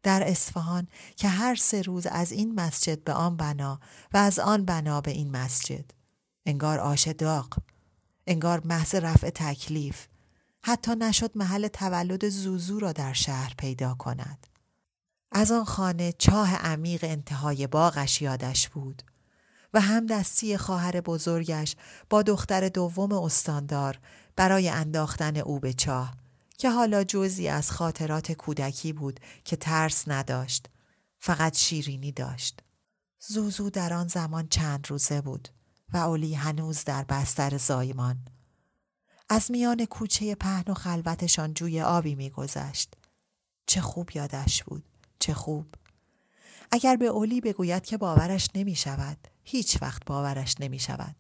در 0.04 0.28
اصفهان 0.28 0.88
که 1.16 1.28
هر 1.28 1.56
سه 1.56 1.82
روز 1.82 2.08
از 2.08 2.32
این 2.32 2.56
مسجد 2.56 3.04
به 3.04 3.14
آن 3.14 3.38
بنا 3.38 3.80
و 4.14 4.18
از 4.18 4.40
آن 4.40 4.66
بنا 4.66 5.02
به 5.02 5.12
این 5.12 5.32
مسجد. 5.32 5.92
انگار 6.46 6.80
آش 6.80 7.08
داغ. 7.08 7.58
انگار 8.28 8.62
محض 8.66 8.96
رفع 8.96 9.30
تکلیف. 9.30 10.08
حتی 10.64 10.96
نشد 10.96 11.32
محل 11.36 11.68
تولد 11.68 12.30
زوزو 12.30 12.80
را 12.80 12.92
در 12.92 13.14
شهر 13.14 13.54
پیدا 13.58 13.94
کند. 13.94 14.48
از 15.32 15.52
آن 15.52 15.64
خانه 15.64 16.12
چاه 16.12 16.56
عمیق 16.56 17.04
انتهای 17.04 17.68
باغش 17.68 18.22
یادش 18.22 18.70
بود 18.70 19.04
و 19.74 19.82
هم 19.82 20.06
دستی 20.06 20.58
خواهر 20.58 21.02
بزرگش 21.02 21.76
با 22.10 22.22
دختر 22.22 22.70
دوم 22.70 23.12
استاندار 23.12 24.00
برای 24.36 24.70
انداختن 24.70 25.38
او 25.38 25.60
به 25.60 25.74
چاه 25.74 26.14
که 26.58 26.70
حالا 26.70 27.04
جزی 27.04 27.48
از 27.48 27.72
خاطرات 27.72 28.32
کودکی 28.32 28.94
بود 28.94 29.20
که 29.44 29.56
ترس 29.56 30.08
نداشت 30.08 30.70
فقط 31.20 31.58
شیرینی 31.58 32.12
داشت 32.12 32.60
زوزو 33.20 33.70
در 33.70 33.94
آن 33.94 34.08
زمان 34.08 34.48
چند 34.48 34.88
روزه 34.90 35.22
بود 35.22 35.50
و 35.94 35.98
اولی 35.98 36.34
هنوز 36.34 36.84
در 36.84 37.04
بستر 37.04 37.58
زایمان. 37.58 38.18
از 39.30 39.52
میان 39.52 39.86
کوچه 39.86 40.36
پهن 40.36 40.64
و 40.68 40.74
خلوتشان 40.74 41.54
جوی 41.54 41.82
آبی 41.82 42.16
میگذشت. 42.16 42.94
چه 43.66 43.82
خوب 43.82 44.10
یادش 44.16 44.64
بود. 44.64 44.84
چه 45.20 45.34
خوب. 45.34 45.66
اگر 46.72 46.96
به 46.96 47.06
اولی 47.06 47.42
بگوید 47.42 47.86
که 47.86 47.98
باورش 47.98 48.50
نمی 48.56 48.76
شود 48.76 49.18
هیچ 49.44 49.82
وقت 49.82 50.06
باورش 50.06 50.56
نمی 50.60 50.80
شود 50.80 51.16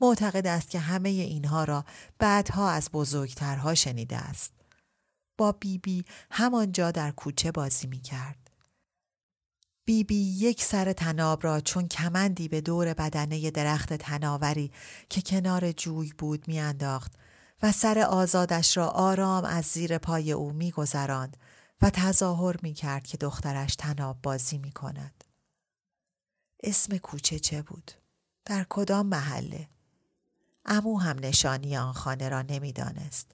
معتقد 0.00 0.46
است 0.46 0.70
که 0.70 0.78
همه 0.78 1.08
اینها 1.08 1.64
را 1.64 1.84
بعدها 2.18 2.70
از 2.70 2.90
بزرگترها 2.92 3.74
شنیده 3.74 4.16
است. 4.16 4.52
با 5.38 5.52
بیبی 5.52 6.02
بی 6.02 6.04
همانجا 6.30 6.90
در 6.90 7.10
کوچه 7.10 7.52
بازی 7.52 7.86
می 7.86 8.00
کرد 8.00 8.47
بیبی 9.88 10.04
بی 10.04 10.46
یک 10.46 10.64
سر 10.64 10.92
تناب 10.92 11.44
را 11.44 11.60
چون 11.60 11.88
کمندی 11.88 12.48
به 12.48 12.60
دور 12.60 12.94
بدنه 12.94 13.50
درخت 13.50 13.92
تناوری 13.92 14.72
که 15.08 15.22
کنار 15.22 15.72
جوی 15.72 16.12
بود 16.18 16.48
میانداخت 16.48 17.12
و 17.62 17.72
سر 17.72 17.98
آزادش 17.98 18.76
را 18.76 18.88
آرام 18.88 19.44
از 19.44 19.64
زیر 19.64 19.98
پای 19.98 20.32
او 20.32 20.52
میگذراند 20.52 21.36
و 21.82 21.90
تظاهر 21.90 22.56
می 22.62 22.74
کرد 22.74 23.06
که 23.06 23.16
دخترش 23.16 23.76
تناب 23.76 24.18
بازی 24.22 24.58
می 24.58 24.72
کند. 24.72 25.24
اسم 26.62 26.96
کوچه 26.96 27.38
چه 27.38 27.62
بود؟ 27.62 27.92
در 28.44 28.66
کدام 28.68 29.06
محله؟ 29.06 29.68
امو 30.64 31.00
هم 31.00 31.16
نشانی 31.18 31.76
آن 31.76 31.92
خانه 31.92 32.28
را 32.28 32.42
نمی‌دانست. 32.42 33.26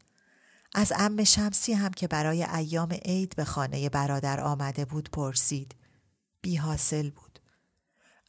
از 0.75 0.93
ام 0.97 1.25
شمسی 1.25 1.73
هم 1.73 1.91
که 1.91 2.09
برای 2.09 2.45
ایام 2.45 2.93
عید 2.93 3.37
به 3.37 3.45
خانه 3.45 3.89
برادر 3.89 4.41
آمده 4.41 4.85
بود 4.85 5.11
پرسید. 5.11 5.75
بی 6.45 6.57
حاصل 6.57 7.11
بود. 7.11 7.39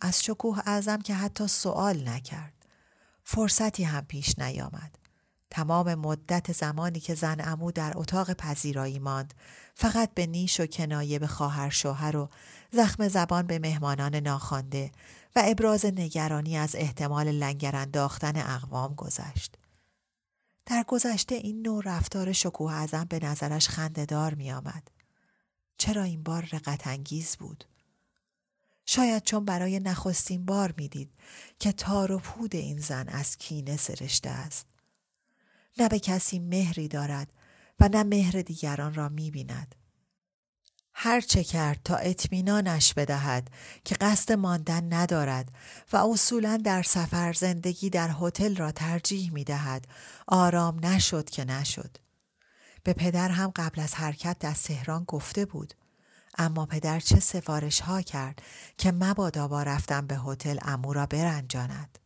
از 0.01 0.23
شکوه 0.23 0.59
اعظم 0.65 1.01
که 1.01 1.15
حتی 1.15 1.47
سوال 1.47 2.09
نکرد. 2.09 2.53
فرصتی 3.23 3.83
هم 3.83 4.05
پیش 4.05 4.39
نیامد. 4.39 4.97
تمام 5.49 5.95
مدت 5.95 6.51
زمانی 6.51 6.99
که 6.99 7.15
زن 7.15 7.37
امو 7.39 7.71
در 7.71 7.93
اتاق 7.95 8.33
پذیرایی 8.33 8.99
ماند 8.99 9.33
فقط 9.73 10.13
به 10.13 10.25
نیش 10.25 10.59
و 10.59 10.65
کنایه 10.65 11.19
به 11.19 11.27
خواهر 11.27 11.69
شوهر 11.69 12.17
و 12.17 12.29
زخم 12.71 13.07
زبان 13.07 13.47
به 13.47 13.59
مهمانان 13.59 14.15
ناخوانده 14.15 14.91
و 15.35 15.43
ابراز 15.45 15.85
نگرانی 15.85 16.57
از 16.57 16.75
احتمال 16.75 17.31
لنگر 17.31 17.75
انداختن 17.75 18.37
اقوام 18.37 18.95
گذشت. 18.95 19.55
در 20.65 20.83
گذشته 20.87 21.35
این 21.35 21.61
نوع 21.61 21.83
رفتار 21.85 22.31
شکوه 22.31 22.73
ازم 22.73 23.05
به 23.09 23.19
نظرش 23.19 23.69
خندهدار 23.69 24.33
می 24.33 24.51
آمد. 24.51 24.87
چرا 25.77 26.03
این 26.03 26.23
بار 26.23 26.49
رقت 26.53 26.87
انگیز 26.87 27.37
بود؟ 27.37 27.65
شاید 28.85 29.23
چون 29.23 29.45
برای 29.45 29.79
نخستین 29.79 30.45
بار 30.45 30.73
می‌دید 30.77 31.11
که 31.59 31.71
تار 31.71 32.11
و 32.11 32.19
پود 32.19 32.55
این 32.55 32.79
زن 32.79 33.09
از 33.09 33.37
کینه 33.37 33.77
سرشته 33.77 34.29
است. 34.29 34.67
نه 35.77 35.89
به 35.89 35.99
کسی 35.99 36.39
مهری 36.39 36.87
دارد 36.87 37.33
و 37.79 37.89
نه 37.89 38.03
مهر 38.03 38.41
دیگران 38.41 38.93
را 38.93 39.09
می 39.09 39.31
بیند. 39.31 39.75
هر 40.97 41.21
چه 41.21 41.43
کرد 41.43 41.79
تا 41.83 41.95
اطمینانش 41.95 42.93
بدهد 42.93 43.49
که 43.85 43.95
قصد 43.95 44.31
ماندن 44.31 44.93
ندارد 44.93 45.51
و 45.93 45.97
اصولا 45.97 46.57
در 46.57 46.83
سفر 46.83 47.33
زندگی 47.33 47.89
در 47.89 48.15
هتل 48.21 48.55
را 48.55 48.71
ترجیح 48.71 49.33
می 49.33 49.43
دهد 49.43 49.87
آرام 50.27 50.85
نشد 50.85 51.29
که 51.29 51.45
نشد 51.45 51.97
به 52.83 52.93
پدر 52.93 53.29
هم 53.29 53.51
قبل 53.55 53.81
از 53.81 53.93
حرکت 53.93 54.39
در 54.39 54.53
تهران 54.53 55.03
گفته 55.03 55.45
بود 55.45 55.73
اما 56.37 56.65
پدر 56.65 56.99
چه 56.99 57.19
سفارش 57.19 57.79
ها 57.79 58.01
کرد 58.01 58.41
که 58.77 58.91
مبادا 58.91 59.47
با 59.47 59.63
رفتن 59.63 60.07
به 60.07 60.17
هتل 60.17 60.57
امو 60.61 60.93
را 60.93 61.05
برنجاند. 61.05 61.99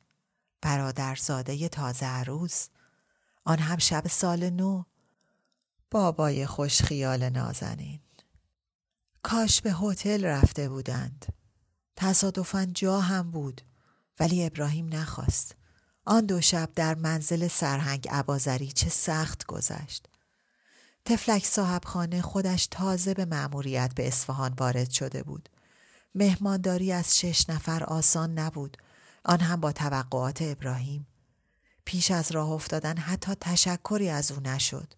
برادرزاده 0.61 1.69
تازه 1.69 2.05
عروس. 2.05 2.67
آن 3.45 3.59
هم 3.59 3.77
شب 3.77 4.07
سال 4.07 4.49
نو. 4.49 4.83
بابای 5.91 6.45
خوش 6.45 6.81
خیال 6.81 7.29
نازنین. 7.29 7.99
کاش 9.23 9.61
به 9.61 9.73
هتل 9.73 10.25
رفته 10.25 10.69
بودند. 10.69 11.25
تصادفا 11.95 12.65
جا 12.73 12.99
هم 12.99 13.31
بود 13.31 13.61
ولی 14.19 14.45
ابراهیم 14.45 14.95
نخواست. 14.95 15.55
آن 16.05 16.25
دو 16.25 16.41
شب 16.41 16.69
در 16.75 16.95
منزل 16.95 17.47
سرهنگ 17.47 18.07
عبازری 18.09 18.71
چه 18.71 18.89
سخت 18.89 19.45
گذشت. 19.45 20.07
تفلک 21.09 21.45
صاحب 21.45 21.85
خانه 21.85 22.21
خودش 22.21 22.67
تازه 22.67 23.13
به 23.13 23.25
مأموریت 23.25 23.91
به 23.95 24.07
اصفهان 24.07 24.53
وارد 24.53 24.89
شده 24.89 25.23
بود. 25.23 25.49
مهمانداری 26.15 26.91
از 26.91 27.19
شش 27.19 27.49
نفر 27.49 27.83
آسان 27.83 28.39
نبود. 28.39 28.77
آن 29.25 29.39
هم 29.39 29.59
با 29.61 29.71
توقعات 29.71 30.41
ابراهیم. 30.41 31.07
پیش 31.85 32.11
از 32.11 32.31
راه 32.31 32.49
افتادن 32.51 32.97
حتی 32.97 33.35
تشکری 33.41 34.09
از 34.09 34.31
او 34.31 34.39
نشد. 34.39 34.93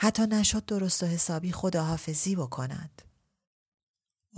حتی 0.00 0.26
نشد 0.26 0.64
درست 0.64 1.02
و 1.02 1.06
حسابی 1.06 1.52
خداحافظی 1.52 2.36
بکنند 2.36 3.02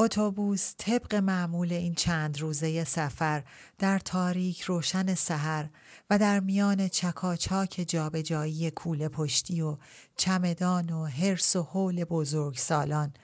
اتوبوس 0.00 0.74
طبق 0.78 1.14
معمول 1.14 1.72
این 1.72 1.94
چند 1.94 2.40
روزه 2.40 2.84
سفر 2.84 3.44
در 3.78 3.98
تاریک 3.98 4.61
روشن 4.61 5.14
سحر 5.14 5.68
و 6.11 6.18
در 6.18 6.40
میان 6.40 6.88
چکاچاک 6.88 7.84
جابجایی 7.88 8.70
کوله 8.70 9.08
پشتی 9.08 9.61
و 9.61 9.76
چمدان 10.16 10.90
و 10.90 11.04
هرس 11.04 11.56
و 11.56 11.62
حول 11.62 12.04
بزرگ 12.04 12.56
سالان 12.56 13.14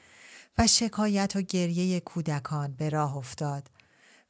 و 0.59 0.67
شکایت 0.67 1.37
و 1.37 1.43
گریه 1.43 2.01
کودکان 2.01 2.73
به 2.73 2.89
راه 2.89 3.17
افتاد 3.17 3.71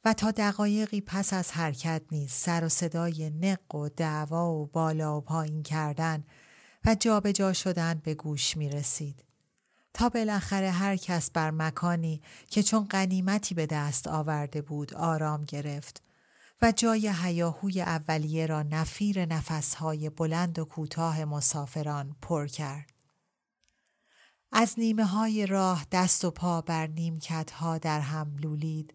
و 0.05 0.13
تا 0.13 0.31
دقایقی 0.31 1.01
پس 1.01 1.33
از 1.33 1.51
حرکت 1.51 2.01
نیز 2.11 2.31
سر 2.31 2.65
و 2.65 2.69
صدای 2.69 3.29
نق 3.29 3.75
و 3.75 3.89
دعوا 3.89 4.53
و 4.53 4.65
بالا 4.65 5.17
و 5.17 5.21
پایین 5.21 5.63
کردن 5.63 6.23
و 6.85 6.95
جابجا 6.95 7.31
جا 7.31 7.53
شدن 7.53 8.01
به 8.03 8.13
گوش 8.13 8.57
می 8.57 8.69
رسید. 8.69 9.24
تا 9.95 10.09
بالاخره 10.09 10.71
هر 10.71 10.95
کس 10.95 11.31
بر 11.31 11.51
مکانی 11.51 12.21
که 12.49 12.63
چون 12.63 12.83
قنیمتی 12.83 13.55
به 13.55 13.65
دست 13.65 14.07
آورده 14.07 14.61
بود 14.61 14.93
آرام 14.93 15.43
گرفت 15.43 16.03
و 16.61 16.71
جای 16.71 17.13
هیاهوی 17.21 17.81
اولیه 17.81 18.45
را 18.45 18.63
نفیر 18.63 19.25
نفسهای 19.25 20.09
بلند 20.09 20.59
و 20.59 20.65
کوتاه 20.65 21.25
مسافران 21.25 22.15
پر 22.21 22.47
کرد. 22.47 22.93
از 24.51 24.73
نیمه 24.77 25.05
های 25.05 25.45
راه 25.45 25.85
دست 25.91 26.25
و 26.25 26.31
پا 26.31 26.61
بر 26.61 26.87
نیمکت 26.87 27.51
ها 27.51 27.77
در 27.77 27.99
هم 27.99 28.35
لولید 28.39 28.93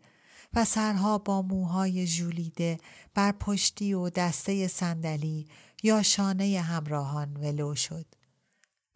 و 0.54 0.64
سرها 0.64 1.18
با 1.18 1.42
موهای 1.42 2.06
ژولیده 2.06 2.78
بر 3.14 3.32
پشتی 3.32 3.94
و 3.94 4.10
دسته 4.10 4.68
صندلی 4.68 5.48
یا 5.82 6.02
شانه 6.02 6.60
همراهان 6.60 7.36
ولو 7.36 7.74
شد 7.74 8.19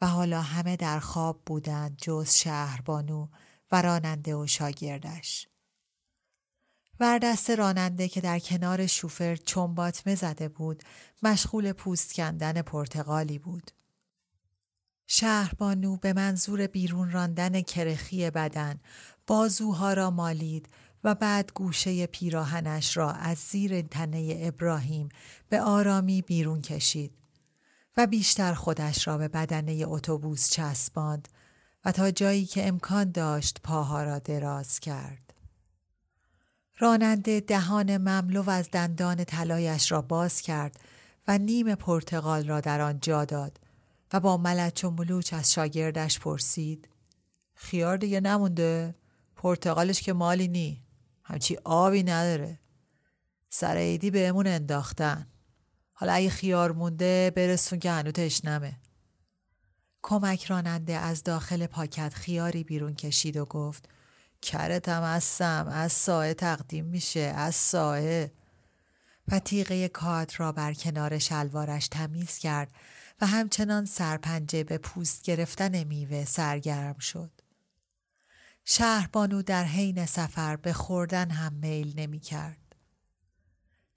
حالا 0.07 0.43
همه 0.43 0.77
در 0.77 1.01
خواب 1.01 1.43
بودند 1.47 1.97
جز 1.97 2.31
شهربانو 2.35 3.29
و 3.73 3.83
راننده 3.83 4.35
و 4.35 4.47
شاگردش. 4.47 5.49
وردست 7.01 7.51
راننده 7.51 8.09
که 8.09 8.21
در 8.21 8.39
کنار 8.39 8.87
شوفر 8.87 9.37
چنباتمه 9.37 10.15
زده 10.15 10.49
بود 10.49 10.83
مشغول 11.23 11.73
پوست 11.73 12.15
کندن 12.15 12.63
پرتغالی 12.63 13.39
بود. 13.39 13.71
شهربانو 15.07 15.97
به 15.97 16.13
منظور 16.13 16.67
بیرون 16.67 17.11
راندن 17.11 17.61
کرخی 17.61 18.31
بدن 18.31 18.81
بازوها 19.27 19.93
را 19.93 20.11
مالید 20.11 20.69
و 21.05 21.15
بعد 21.15 21.53
گوشه 21.55 22.07
پیراهنش 22.07 22.97
را 22.97 23.13
از 23.13 23.39
زیر 23.39 23.83
تنه 23.83 24.37
ابراهیم 24.41 25.09
به 25.49 25.61
آرامی 25.61 26.23
بیرون 26.23 26.63
کشید 26.63 27.24
و 27.97 28.07
بیشتر 28.07 28.55
خودش 28.55 29.09
را 29.09 29.19
به 29.19 29.29
بدنه 29.29 29.85
اتوبوس 29.87 30.51
چسباند 30.51 31.29
و 31.85 31.93
تا 31.93 32.11
جایی 32.11 32.47
که 32.47 32.69
امکان 32.69 33.11
داشت 33.11 33.61
پاها 33.63 34.03
را 34.03 34.19
دراز 34.19 34.81
کرد. 34.81 35.35
راننده 36.79 37.41
دهان 37.41 37.97
مملو 37.97 38.51
از 38.51 38.71
دندان 38.71 39.25
طلایش 39.25 39.93
را 39.93 40.03
باز 40.03 40.41
کرد 40.41 40.81
و 41.29 41.39
نیم 41.39 41.75
پرتغال 41.75 42.49
را 42.49 42.61
در 42.61 42.81
آن 42.81 43.01
جا 43.01 43.25
داد 43.25 43.61
و 44.13 44.21
با 44.21 44.37
ملچ 44.37 44.85
و 44.85 44.91
ملوچ 44.91 45.35
از 45.35 45.53
شاگردش 45.53 46.21
پرسید 46.21 46.89
خیار 47.55 47.97
دیگه 47.97 48.21
نمونده؟ 48.21 48.95
پرتغالش 49.37 50.03
که 50.03 50.13
مالی 50.13 50.49
نی 50.49 50.83
همچی 51.23 51.57
آبی 51.65 52.03
نداره 52.03 52.59
سر 53.49 53.77
عیدی 53.77 54.11
بهمون 54.11 54.47
انداختن 54.47 55.27
حالا 55.95 56.13
اگه 56.13 56.31
خیار 56.31 56.73
مونده 56.73 57.33
برسون 57.37 57.79
که 57.79 57.91
هنو 57.91 58.11
تشنمه 58.11 58.77
کمک 60.03 60.45
راننده 60.45 60.93
از 60.93 61.23
داخل 61.23 61.67
پاکت 61.67 62.15
خیاری 62.15 62.65
بیرون 62.65 62.95
کشید 62.95 63.37
و 63.37 63.45
گفت 63.45 63.89
کرتم 64.43 65.03
هستم 65.03 65.69
از 65.73 65.93
سایه 65.93 66.35
تقدیم 66.35 66.85
میشه 66.85 67.21
از 67.21 67.55
سایه 67.55 68.33
و 69.29 69.39
تیغه 69.39 69.89
کادر 69.89 70.35
را 70.37 70.53
بر 70.53 70.75
کنار 70.75 71.19
شلوارش 71.19 71.89
تمیز 71.89 72.39
کرد 72.39 72.73
و 73.21 73.27
همچنان 73.27 73.85
سرپنجه 73.85 74.65
به 74.65 74.79
پوست 74.79 75.23
گرفتن 75.23 75.85
میوه 75.85 76.25
سرگرم 76.25 76.99
شد. 76.99 77.31
شهربانو 78.65 79.43
در 79.43 79.65
حین 79.65 80.07
سفر 80.07 80.57
به 80.57 80.73
خوردن 80.73 81.31
هم 81.31 81.53
میل 81.53 82.01
نمی 82.01 82.21
کرد. 82.21 82.64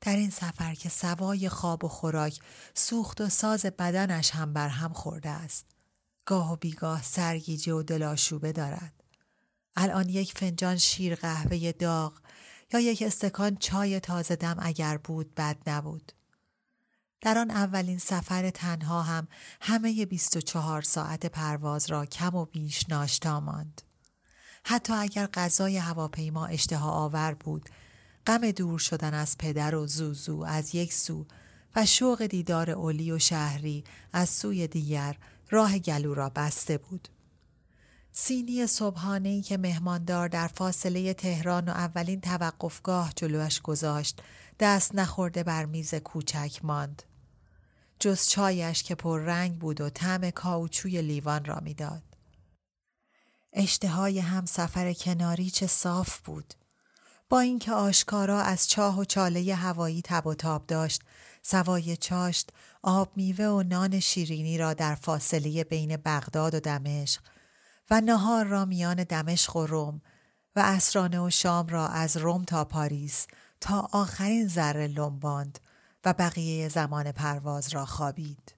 در 0.01 0.15
این 0.15 0.29
سفر 0.29 0.75
که 0.75 0.89
سوای 0.89 1.49
خواب 1.49 1.83
و 1.83 1.87
خوراک 1.87 2.39
سوخت 2.73 3.21
و 3.21 3.29
ساز 3.29 3.65
بدنش 3.65 4.31
هم 4.31 4.53
بر 4.53 4.69
هم 4.69 4.93
خورده 4.93 5.29
است. 5.29 5.65
گاه 6.25 6.53
و 6.53 6.55
بیگاه 6.55 7.03
سرگیجه 7.03 7.73
و 7.73 7.83
دلاشوبه 7.83 8.51
دارد. 8.51 9.03
الان 9.75 10.09
یک 10.09 10.33
فنجان 10.33 10.77
شیر 10.77 11.15
قهوه 11.15 11.71
داغ 11.71 12.13
یا 12.73 12.79
یک 12.79 13.01
استکان 13.01 13.55
چای 13.55 13.99
تازه 13.99 14.35
دم 14.35 14.57
اگر 14.59 14.97
بود 14.97 15.35
بد 15.35 15.57
نبود. 15.67 16.11
در 17.21 17.37
آن 17.37 17.51
اولین 17.51 17.97
سفر 17.97 18.49
تنها 18.49 19.01
هم 19.01 19.27
همه 19.61 20.05
24 20.05 20.81
ساعت 20.81 21.25
پرواز 21.25 21.89
را 21.89 22.05
کم 22.05 22.35
و 22.35 22.45
بیش 22.45 22.89
ناشتا 22.89 23.39
ماند. 23.39 23.81
حتی 24.65 24.93
اگر 24.93 25.27
غذای 25.27 25.77
هواپیما 25.77 26.45
اشتها 26.45 26.91
آور 26.91 27.33
بود 27.33 27.69
غم 28.27 28.51
دور 28.51 28.79
شدن 28.79 29.13
از 29.13 29.37
پدر 29.37 29.75
و 29.75 29.87
زوزو 29.87 30.41
از 30.41 30.75
یک 30.75 30.93
سو 30.93 31.25
و 31.75 31.85
شوق 31.85 32.25
دیدار 32.25 32.71
اولی 32.71 33.11
و 33.11 33.19
شهری 33.19 33.83
از 34.13 34.29
سوی 34.29 34.67
دیگر 34.67 35.17
راه 35.49 35.79
گلو 35.79 36.13
را 36.13 36.29
بسته 36.29 36.77
بود. 36.77 37.07
سینی 38.11 38.67
صبحانه 38.67 39.41
که 39.41 39.57
مهماندار 39.57 40.27
در 40.27 40.47
فاصله 40.47 41.13
تهران 41.13 41.69
و 41.69 41.71
اولین 41.71 42.21
توقفگاه 42.21 43.13
جلوش 43.15 43.61
گذاشت 43.61 44.21
دست 44.59 44.95
نخورده 44.95 45.43
بر 45.43 45.65
میز 45.65 45.95
کوچک 45.95 46.59
ماند. 46.63 47.03
جز 47.99 48.27
چایش 48.27 48.83
که 48.83 48.95
پر 48.95 49.19
رنگ 49.19 49.59
بود 49.59 49.81
و 49.81 49.89
طعم 49.89 50.29
کاوچوی 50.29 51.01
لیوان 51.01 51.45
را 51.45 51.59
می‌داد. 51.63 52.03
اشتهای 53.53 54.19
هم 54.19 54.45
سفر 54.45 54.93
کناری 54.93 55.49
چه 55.49 55.67
صاف 55.67 56.19
بود. 56.19 56.53
با 57.29 57.39
اینکه 57.39 57.71
آشکارا 57.71 58.41
از 58.41 58.67
چاه 58.67 58.99
و 58.99 59.05
چاله 59.05 59.55
هوایی 59.55 60.01
تب 60.01 60.27
و 60.27 60.33
تاب 60.33 60.65
داشت 60.67 61.01
سوای 61.41 61.97
چاشت 61.97 62.49
آب 62.83 63.11
میوه 63.15 63.45
و 63.45 63.63
نان 63.63 63.99
شیرینی 63.99 64.57
را 64.57 64.73
در 64.73 64.95
فاصله 64.95 65.63
بین 65.63 65.97
بغداد 65.97 66.55
و 66.55 66.59
دمشق 66.59 67.21
و 67.91 68.01
نهار 68.01 68.45
را 68.45 68.65
میان 68.65 69.03
دمشق 69.03 69.55
و 69.55 69.65
روم 69.65 70.01
و 70.55 70.59
اسرانه 70.65 71.19
و 71.19 71.29
شام 71.29 71.67
را 71.67 71.87
از 71.87 72.17
روم 72.17 72.43
تا 72.43 72.65
پاریس 72.65 73.27
تا 73.61 73.89
آخرین 73.91 74.47
ذره 74.47 74.87
لمباند 74.87 75.59
و 76.05 76.13
بقیه 76.13 76.69
زمان 76.69 77.11
پرواز 77.11 77.73
را 77.73 77.85
خوابید. 77.85 78.53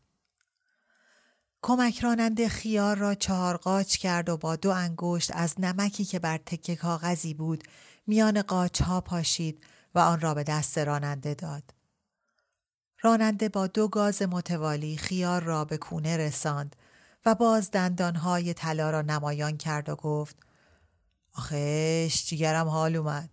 کمک 1.62 2.00
راننده 2.00 2.50
خیار 2.50 2.98
را 2.98 3.16
چهار 3.16 3.58
قاچ 3.58 3.98
کرد 3.98 4.30
و 4.30 4.38
با 4.38 4.56
دو 4.56 4.72
انگشت 4.72 5.32
از 5.36 5.54
نمکی 5.60 6.06
که 6.06 6.20
بر 6.20 6.38
تکه 6.38 6.76
کاغذی 6.76 7.34
بود 7.34 7.64
میان 8.10 8.42
قاچ 8.42 8.82
ها 8.82 9.02
پاشید 9.02 9.64
و 9.96 10.00
آن 10.00 10.22
را 10.22 10.34
به 10.34 10.44
دست 10.44 10.78
راننده 10.78 11.34
داد. 11.34 11.64
راننده 13.02 13.50
با 13.50 13.68
دو 13.68 13.88
گاز 13.88 14.22
متوالی 14.22 14.98
خیار 14.98 15.44
را 15.44 15.66
به 15.66 15.78
کونه 15.78 16.18
رساند 16.18 16.76
و 17.26 17.36
باز 17.36 17.72
دندانهای 17.72 18.54
طلا 18.54 18.90
را 18.90 19.02
نمایان 19.02 19.58
کرد 19.58 19.90
و 19.90 19.96
گفت 19.96 20.36
آخش 21.34 22.26
جیگرم 22.26 22.68
حال 22.68 22.96
اومد 22.96 23.30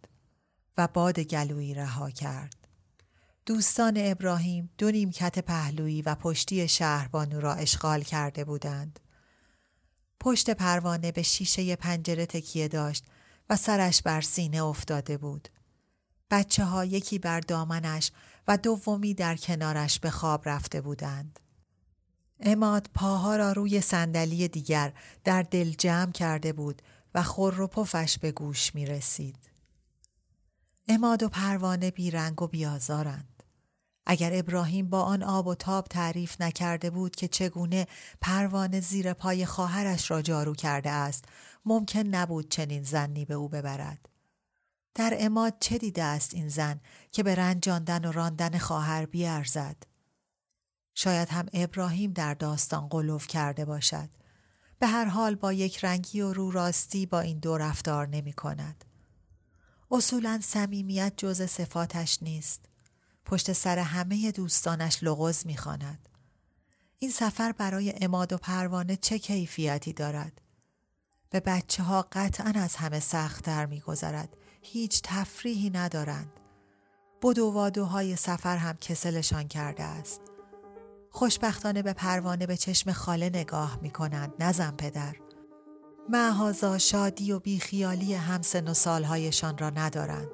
و 0.79 0.89
باد 0.89 1.21
گلویی 1.21 1.75
رها 1.75 2.11
کرد. 2.11 2.69
دوستان 3.47 3.95
ابراهیم 3.97 4.71
دو 4.79 4.91
نیمکت 4.91 5.39
پهلویی 5.39 6.03
و 6.03 6.15
پشتی 6.15 6.69
شهربانو 6.69 7.41
را 7.41 7.55
اشغال 7.55 8.03
کرده 8.03 8.45
بودند. 8.45 9.01
پشت 10.21 10.51
پروانه 10.51 11.12
به 11.12 11.23
شیشه 11.23 11.77
پنجره 11.77 12.27
تکیه 12.27 12.69
داشت 12.69 13.05
و 13.51 13.57
سرش 13.57 14.03
بر 14.03 14.21
سینه 14.21 14.65
افتاده 14.65 15.19
بود. 15.19 15.49
بچه 16.31 16.65
ها 16.65 16.85
یکی 16.85 17.19
بر 17.19 17.41
دامنش 17.41 18.11
و 18.49 18.57
دومی 18.57 19.15
در 19.15 19.37
کنارش 19.37 20.01
به 20.01 20.11
خواب 20.11 20.49
رفته 20.49 20.81
بودند. 20.81 21.41
اماد 22.41 22.91
پاها 22.95 23.37
را 23.37 23.53
روی 23.53 23.81
صندلی 23.81 24.49
دیگر 24.49 24.93
در 25.25 25.43
دل 25.43 25.71
جمع 25.71 26.13
کرده 26.13 26.53
بود 26.53 26.83
و 27.15 27.23
خور 27.23 27.61
و 27.61 27.67
پفش 27.67 28.19
به 28.19 28.33
گوش 28.33 28.75
می 28.75 28.87
رسید. 28.87 29.51
اماد 30.89 31.23
و 31.23 31.29
پروانه 31.29 31.91
بیرنگ 31.91 32.43
و 32.43 32.47
بیازارند. 32.47 33.43
اگر 34.07 34.31
ابراهیم 34.35 34.91
با 34.91 35.03
آن 35.03 35.23
آب 35.23 35.47
و 35.47 35.55
تاب 35.55 35.87
تعریف 35.87 36.41
نکرده 36.41 36.91
بود 36.91 37.17
که 37.17 37.29
چگونه 37.29 37.87
پروانه 38.21 38.81
زیر 38.81 39.13
پای 39.13 39.47
خواهرش 39.47 40.11
را 40.11 40.23
جارو 40.23 40.55
کرده 40.55 40.91
است 40.91 41.25
ممکن 41.66 42.00
نبود 42.00 42.48
چنین 42.50 42.83
زنی 42.83 43.24
به 43.24 43.35
او 43.35 43.48
ببرد. 43.48 44.09
در 44.94 45.16
اماد 45.18 45.55
چه 45.61 45.79
دیده 45.79 46.02
است 46.02 46.35
این 46.35 46.48
زن 46.48 46.81
که 47.12 47.22
به 47.22 47.35
رنجاندن 47.35 48.05
و 48.05 48.12
راندن 48.12 48.59
خواهر 48.59 49.07
بیارزد؟ 49.07 49.76
شاید 50.94 51.29
هم 51.29 51.46
ابراهیم 51.52 52.12
در 52.12 52.35
داستان 52.35 52.88
قلوف 52.88 53.26
کرده 53.26 53.64
باشد. 53.64 54.09
به 54.79 54.87
هر 54.87 55.05
حال 55.05 55.35
با 55.35 55.52
یک 55.52 55.85
رنگی 55.85 56.20
و 56.20 56.33
رو 56.33 56.50
راستی 56.50 57.07
با 57.07 57.20
این 57.20 57.38
دو 57.38 57.59
رفتار 57.59 58.09
نمی 58.09 58.33
کند. 58.33 58.85
اصولا 59.90 60.40
صمیمیت 60.42 61.12
جز 61.16 61.42
صفاتش 61.42 62.22
نیست. 62.22 62.61
پشت 63.24 63.52
سر 63.52 63.79
همه 63.79 64.33
دوستانش 64.33 64.98
لغز 65.02 65.46
می 65.46 65.57
خاند. 65.57 66.09
این 66.98 67.11
سفر 67.11 67.52
برای 67.52 67.94
اماد 68.00 68.33
و 68.33 68.38
پروانه 68.38 68.96
چه 68.96 69.18
کیفیتی 69.18 69.92
دارد؟ 69.92 70.40
به 71.31 71.41
بچه 71.41 71.83
ها 71.83 72.07
قطعا 72.12 72.53
از 72.57 72.77
همه 72.77 73.01
سختتر 73.01 73.67
می 73.67 73.81
گذرد. 73.81 74.37
هیچ 74.62 75.01
تفریحی 75.05 75.71
ندارند. 75.71 76.33
بدو 77.23 77.85
های 77.85 78.17
سفر 78.17 78.57
هم 78.57 78.77
کسلشان 78.77 79.49
کرده 79.49 79.83
است. 79.83 80.21
خوشبختانه 81.11 81.83
به 81.83 81.93
پروانه 81.93 82.47
به 82.47 82.57
چشم 82.57 82.93
خاله 82.93 83.29
نگاه 83.29 83.79
می 83.83 83.91
کنند 83.91 84.35
نزم 84.39 84.75
پدر. 84.79 85.17
معهازا 86.09 86.79
شادی 86.79 87.33
و 87.33 87.39
بیخیالی 87.39 88.15
همسن 88.15 88.69
و 88.69 88.75
سالهایشان 88.75 89.59
را 89.59 89.71
ندارند. 89.71 90.29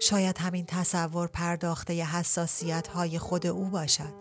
شاید 0.00 0.38
همین 0.38 0.66
تصور 0.66 1.26
پرداخته 1.26 2.04
حساسیت 2.04 2.88
های 2.88 3.18
خود 3.18 3.46
او 3.46 3.64
باشد. 3.64 4.14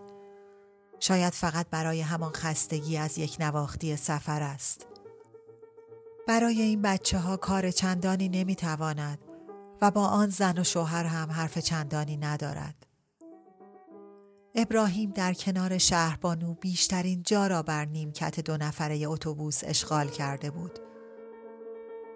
شاید 1.00 1.34
فقط 1.34 1.70
برای 1.70 2.02
همان 2.02 2.32
خستگی 2.32 2.98
از 2.98 3.18
یک 3.18 3.38
نواختی 3.40 3.96
سفر 3.96 4.44
است. 4.44 4.89
برای 6.30 6.62
این 6.62 6.82
بچه 6.82 7.18
ها 7.18 7.38
کار 7.38 7.72
چندانی 7.72 8.30
نمی 8.30 8.56
تواند 8.56 9.20
و 9.82 9.92
با 9.92 10.06
آن 10.06 10.30
زن 10.30 10.60
و 10.60 10.64
شوهر 10.64 11.06
هم 11.06 11.32
حرف 11.32 11.58
چندانی 11.58 12.18
ندارد. 12.18 12.88
ابراهیم 14.56 15.12
در 15.12 15.34
کنار 15.34 15.78
شهربانو 15.78 16.54
بیشترین 16.54 17.24
جا 17.24 17.48
را 17.48 17.64
بر 17.64 17.86
نیمکت 17.86 18.40
دو 18.40 18.58
نفره 18.58 19.08
اتوبوس 19.08 19.62
اشغال 19.64 20.08
کرده 20.08 20.52
بود. 20.52 20.80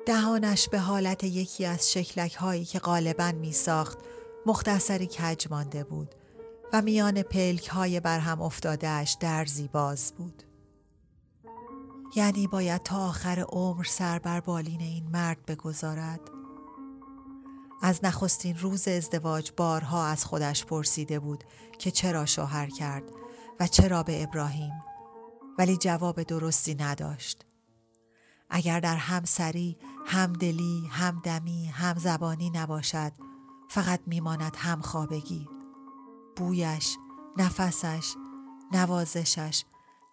دهانش 0.05 0.69
به 0.69 0.79
حالت 0.79 1.23
یکی 1.23 1.65
از 1.65 1.91
شکلک 1.91 2.33
هایی 2.33 2.65
که 2.65 2.79
غالبا 2.79 3.31
می 3.31 3.51
ساخت 3.51 3.97
مختصری 4.45 5.07
کج 5.07 5.47
مانده 5.49 5.83
بود 5.83 6.15
و 6.73 6.81
میان 6.81 7.21
پلک 7.21 7.67
های 7.67 7.99
بر 7.99 8.19
هم 8.19 8.41
افتادهش 8.41 9.17
درزی 9.19 9.67
باز 9.67 10.13
بود. 10.17 10.52
یعنی 12.15 12.47
باید 12.47 12.83
تا 12.83 13.07
آخر 13.07 13.39
عمر 13.39 13.83
سر 13.83 14.19
بر 14.19 14.39
بالین 14.39 14.81
این 14.81 15.07
مرد 15.13 15.45
بگذارد. 15.45 16.19
از 17.81 17.99
نخستین 18.03 18.57
روز 18.57 18.87
ازدواج 18.87 19.51
بارها 19.57 20.05
از 20.05 20.25
خودش 20.25 20.65
پرسیده 20.65 21.19
بود 21.19 21.43
که 21.79 21.91
چرا 21.91 22.25
شوهر 22.25 22.69
کرد 22.69 23.03
و 23.59 23.67
چرا 23.67 24.03
به 24.03 24.23
ابراهیم 24.23 24.73
ولی 25.57 25.77
جواب 25.77 26.23
درستی 26.23 26.75
نداشت. 26.75 27.45
اگر 28.49 28.79
در 28.79 28.95
همسری 28.95 29.77
همدلی 30.05 30.87
همدمی 30.91 31.65
همزبانی 31.65 32.49
نباشد 32.49 33.11
فقط 33.69 33.99
میماند 34.07 34.55
همخوابگی. 34.55 35.47
بویش 36.35 36.97
نفسش 37.37 38.15
نوازشش 38.71 39.63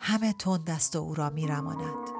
همه 0.01 0.33
تند 0.33 0.71
است 0.71 0.97
و 0.97 0.99
او 0.99 1.15
را 1.15 1.31
میرماند. 1.31 2.20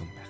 tombe. 0.00 0.29